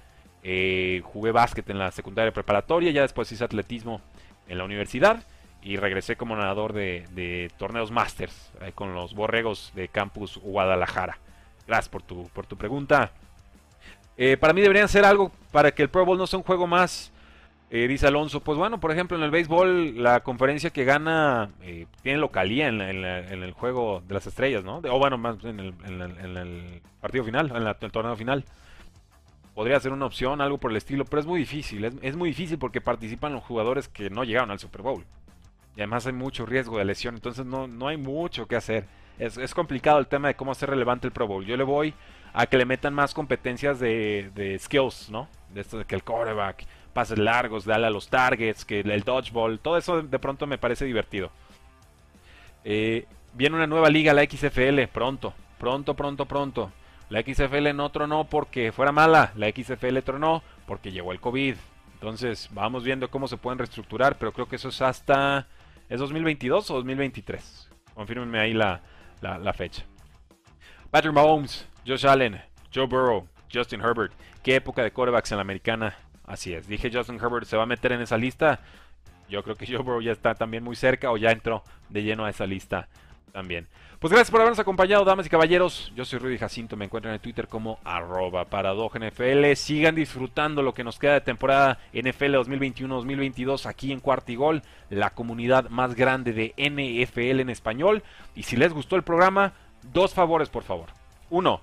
Jugué 1.03 1.31
básquet 1.31 1.69
en 1.69 1.79
la 1.79 1.91
secundaria 1.91 2.31
preparatoria. 2.31 2.91
Ya 2.91 3.01
después 3.01 3.31
hice 3.31 3.43
atletismo 3.43 4.01
en 4.47 4.57
la 4.57 4.63
universidad. 4.63 5.23
Y 5.61 5.77
regresé 5.77 6.15
como 6.15 6.35
nadador 6.35 6.73
de, 6.73 7.51
torneos 7.57 7.89
Masters 7.89 8.51
con 8.75 8.93
los 8.93 9.15
borregos 9.15 9.71
de 9.73 9.87
Campus 9.87 10.37
Guadalajara. 10.37 11.17
Gracias 11.65 11.89
por 11.89 12.03
tu, 12.03 12.29
por 12.29 12.45
tu 12.45 12.55
pregunta. 12.55 13.11
para 14.39 14.53
mí 14.53 14.61
deberían 14.61 14.87
ser 14.87 15.05
algo 15.05 15.31
para 15.51 15.71
que 15.71 15.81
el 15.81 15.89
Pro 15.89 16.05
Bowl 16.05 16.19
no 16.19 16.27
sea 16.27 16.37
un 16.37 16.45
juego 16.45 16.67
más 16.67 17.11
eh, 17.71 17.87
dice 17.87 18.05
Alonso, 18.07 18.41
pues 18.41 18.57
bueno, 18.57 18.79
por 18.79 18.91
ejemplo, 18.91 19.17
en 19.17 19.23
el 19.23 19.31
béisbol, 19.31 20.01
la 20.01 20.19
conferencia 20.21 20.69
que 20.69 20.85
gana 20.85 21.49
eh, 21.63 21.87
tiene 22.03 22.19
localía 22.19 22.67
en, 22.67 22.79
el 22.79 23.51
juego 23.53 24.03
de 24.07 24.13
las 24.13 24.27
estrellas, 24.27 24.63
¿no? 24.63 24.77
o 24.77 24.99
bueno, 24.99 25.17
más 25.17 25.43
en 25.43 25.59
el, 25.59 26.81
partido 27.01 27.23
final, 27.23 27.51
en 27.55 27.67
el 27.67 27.91
torneo 27.91 28.15
final. 28.15 28.45
Podría 29.55 29.79
ser 29.79 29.93
una 29.93 30.05
opción, 30.05 30.41
algo 30.41 30.57
por 30.57 30.71
el 30.71 30.77
estilo, 30.77 31.05
pero 31.05 31.21
es 31.21 31.25
muy 31.25 31.39
difícil. 31.39 31.85
Es, 32.01 32.15
muy 32.15 32.29
difícil 32.29 32.59
porque 32.59 32.81
participan 32.81 33.33
los 33.33 33.43
jugadores 33.43 33.87
que 33.87 34.09
no 34.09 34.25
llegaron 34.25 34.51
al 34.51 34.59
Super 34.59 34.81
Bowl. 34.81 35.05
Y 35.77 35.79
además 35.79 36.05
hay 36.05 36.13
mucho 36.13 36.45
riesgo 36.45 36.77
de 36.77 36.85
lesión, 36.85 37.15
entonces 37.15 37.45
no, 37.45 37.65
no 37.65 37.87
hay 37.87 37.97
mucho 37.97 38.47
que 38.47 38.57
hacer. 38.57 38.85
Es, 39.17 39.37
es 39.37 39.53
complicado 39.53 39.97
el 39.97 40.07
tema 40.07 40.27
de 40.27 40.35
cómo 40.35 40.51
hacer 40.51 40.69
relevante 40.69 41.07
el 41.07 41.13
Pro 41.13 41.25
Bowl. 41.25 41.45
Yo 41.45 41.55
le 41.55 41.63
voy 41.63 41.93
a 42.33 42.47
que 42.47 42.57
le 42.57 42.65
metan 42.65 42.93
más 42.93 43.13
competencias 43.13 43.79
de, 43.79 44.57
skills, 44.59 45.09
¿no? 45.09 45.29
De 45.53 45.61
esto 45.61 45.77
de 45.77 45.85
que 45.85 45.95
el 45.95 46.03
quarterback 46.03 46.65
pases 46.93 47.17
largos, 47.17 47.63
dale 47.63 47.87
a 47.87 47.89
los 47.89 48.09
targets, 48.09 48.65
que 48.65 48.81
el 48.81 49.03
dodgeball, 49.03 49.59
todo 49.59 49.77
eso 49.77 50.01
de 50.01 50.19
pronto 50.19 50.45
me 50.47 50.57
parece 50.57 50.83
divertido. 50.83 51.31
Eh, 52.65 53.05
viene 53.33 53.55
una 53.55 53.67
nueva 53.67 53.89
liga, 53.89 54.13
la 54.13 54.23
XFL, 54.23 54.87
pronto, 54.91 55.33
pronto, 55.57 55.93
pronto, 55.93 56.25
pronto. 56.25 56.71
La 57.09 57.21
XFL 57.21 57.75
no 57.75 57.89
tronó 57.91 58.25
porque 58.25 58.71
fuera 58.71 58.91
mala, 58.91 59.31
la 59.35 59.49
XFL 59.49 59.99
tronó 59.99 60.43
porque 60.65 60.91
llegó 60.91 61.11
el 61.11 61.19
COVID. 61.19 61.55
Entonces, 61.93 62.49
vamos 62.51 62.83
viendo 62.83 63.09
cómo 63.09 63.27
se 63.27 63.37
pueden 63.37 63.59
reestructurar, 63.59 64.17
pero 64.17 64.31
creo 64.31 64.47
que 64.47 64.57
eso 64.57 64.69
es 64.69 64.81
hasta... 64.81 65.47
¿Es 65.87 65.99
2022 65.99 66.71
o 66.71 66.75
2023? 66.75 67.69
Confírmenme 67.93 68.39
ahí 68.39 68.53
la, 68.53 68.81
la 69.21 69.53
fecha. 69.53 69.85
Patrick 70.89 71.13
Mahomes, 71.13 71.67
Josh 71.85 72.07
Allen, 72.07 72.41
Joe 72.73 72.87
Burrow, 72.87 73.27
Justin 73.53 73.81
Herbert. 73.81 74.13
¿Qué 74.41 74.55
época 74.55 74.83
de 74.83 74.91
quarterbacks 74.91 75.31
en 75.31 75.37
la 75.37 75.41
americana? 75.41 75.95
Así 76.25 76.53
es. 76.53 76.67
Dije 76.67 76.91
Justin 76.91 77.19
Herbert 77.21 77.45
se 77.45 77.57
va 77.57 77.63
a 77.63 77.67
meter 77.67 77.91
en 77.91 78.01
esa 78.01 78.17
lista. 78.17 78.59
Yo 79.29 79.43
creo 79.43 79.55
que 79.55 79.67
Joe 79.71 79.77
Burrow 79.77 80.01
ya 80.01 80.11
está 80.11 80.35
también 80.35 80.63
muy 80.63 80.75
cerca 80.75 81.11
o 81.11 81.17
ya 81.17 81.31
entró 81.31 81.63
de 81.89 82.03
lleno 82.03 82.25
a 82.25 82.29
esa 82.29 82.45
lista 82.45 82.87
también. 83.31 83.67
Pues 83.99 84.11
gracias 84.11 84.29
por 84.29 84.41
habernos 84.41 84.59
acompañado, 84.59 85.05
damas 85.05 85.25
y 85.25 85.29
caballeros. 85.29 85.91
Yo 85.95 86.03
soy 86.03 86.19
Rudy 86.19 86.37
Jacinto, 86.37 86.75
me 86.75 86.85
encuentran 86.85 87.13
en 87.13 87.21
Twitter 87.21 87.47
como 87.47 87.79
arroba 87.85 88.45
NFL. 88.45 89.53
Sigan 89.55 89.95
disfrutando 89.95 90.61
lo 90.61 90.73
que 90.73 90.83
nos 90.83 90.99
queda 90.99 91.13
de 91.13 91.21
temporada 91.21 91.79
NFL 91.93 92.35
2021-2022 92.35 93.65
aquí 93.65 93.93
en 93.93 94.01
Cuartigol, 94.01 94.63
la 94.89 95.11
comunidad 95.11 95.69
más 95.69 95.95
grande 95.95 96.33
de 96.33 96.53
NFL 96.57 97.39
en 97.39 97.49
español. 97.49 98.03
Y 98.35 98.43
si 98.43 98.57
les 98.57 98.73
gustó 98.73 98.97
el 98.97 99.03
programa, 99.03 99.53
dos 99.93 100.13
favores 100.13 100.49
por 100.49 100.63
favor. 100.63 100.89
Uno, 101.29 101.61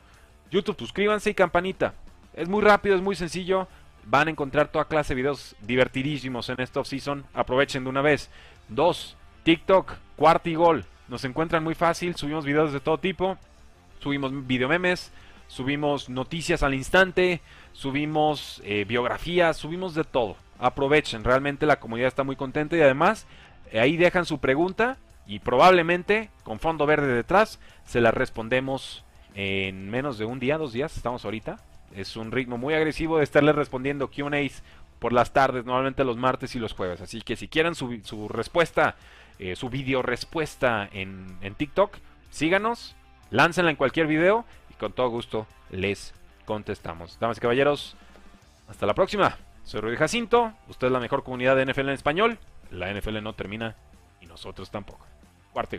YouTube, 0.50 0.78
suscríbanse 0.78 1.30
y 1.30 1.34
campanita. 1.34 1.92
Es 2.32 2.48
muy 2.48 2.62
rápido, 2.62 2.96
es 2.96 3.02
muy 3.02 3.14
sencillo. 3.14 3.68
Van 4.04 4.28
a 4.28 4.30
encontrar 4.30 4.68
toda 4.68 4.86
clase 4.86 5.14
de 5.14 5.20
videos 5.20 5.54
divertidísimos 5.60 6.48
en 6.48 6.60
esta 6.60 6.80
off-season. 6.80 7.26
Aprovechen 7.34 7.84
de 7.84 7.90
una 7.90 8.00
vez. 8.00 8.30
Dos, 8.68 9.18
TikTok, 9.44 9.92
cuarto 10.16 10.48
y 10.48 10.54
gol. 10.54 10.86
Nos 11.08 11.24
encuentran 11.24 11.64
muy 11.64 11.74
fácil. 11.74 12.16
Subimos 12.16 12.44
videos 12.44 12.72
de 12.72 12.80
todo 12.80 12.98
tipo. 12.98 13.36
Subimos 14.00 14.46
videomemes. 14.46 15.12
Subimos 15.48 16.08
noticias 16.08 16.62
al 16.62 16.74
instante. 16.74 17.40
Subimos 17.72 18.62
eh, 18.64 18.84
biografías. 18.86 19.56
Subimos 19.56 19.94
de 19.94 20.04
todo. 20.04 20.36
Aprovechen. 20.58 21.24
Realmente 21.24 21.66
la 21.66 21.80
comunidad 21.80 22.08
está 22.08 22.24
muy 22.24 22.36
contenta. 22.36 22.76
Y 22.76 22.80
además, 22.80 23.26
eh, 23.70 23.80
ahí 23.80 23.96
dejan 23.96 24.24
su 24.24 24.38
pregunta. 24.38 24.98
Y 25.26 25.38
probablemente, 25.38 26.30
con 26.42 26.58
fondo 26.58 26.86
verde 26.86 27.14
detrás, 27.14 27.60
se 27.84 28.00
la 28.00 28.10
respondemos 28.10 29.04
en 29.34 29.88
menos 29.90 30.18
de 30.18 30.24
un 30.24 30.40
día, 30.40 30.58
dos 30.58 30.72
días. 30.72 30.96
Estamos 30.96 31.24
ahorita 31.24 31.58
es 31.94 32.16
un 32.16 32.32
ritmo 32.32 32.58
muy 32.58 32.74
agresivo 32.74 33.18
de 33.18 33.24
estarle 33.24 33.52
respondiendo 33.52 34.10
QAs 34.10 34.62
por 34.98 35.12
las 35.12 35.32
tardes, 35.32 35.64
normalmente 35.64 36.04
los 36.04 36.16
martes 36.16 36.54
y 36.54 36.58
los 36.58 36.74
jueves. 36.74 37.00
Así 37.00 37.22
que 37.22 37.36
si 37.36 37.48
quieren 37.48 37.74
su 37.74 38.28
respuesta, 38.28 38.96
eh, 39.38 39.56
su 39.56 39.68
video 39.70 40.02
respuesta 40.02 40.88
en, 40.92 41.38
en 41.40 41.54
TikTok, 41.54 41.96
síganos, 42.30 42.96
láncenla 43.30 43.70
en 43.70 43.76
cualquier 43.76 44.06
video 44.06 44.44
y 44.70 44.74
con 44.74 44.92
todo 44.92 45.08
gusto 45.08 45.46
les 45.70 46.14
contestamos. 46.44 47.18
Damas 47.18 47.38
y 47.38 47.40
caballeros, 47.40 47.96
hasta 48.68 48.86
la 48.86 48.94
próxima. 48.94 49.36
Soy 49.64 49.80
Rudy 49.80 49.96
Jacinto, 49.96 50.52
usted 50.68 50.88
es 50.88 50.92
la 50.92 51.00
mejor 51.00 51.22
comunidad 51.22 51.56
de 51.56 51.66
NFL 51.66 51.80
en 51.80 51.90
español. 51.90 52.38
La 52.70 52.92
NFL 52.92 53.22
no 53.22 53.34
termina 53.34 53.76
y 54.20 54.26
nosotros 54.26 54.70
tampoco. 54.70 55.06
Cuarto 55.52 55.76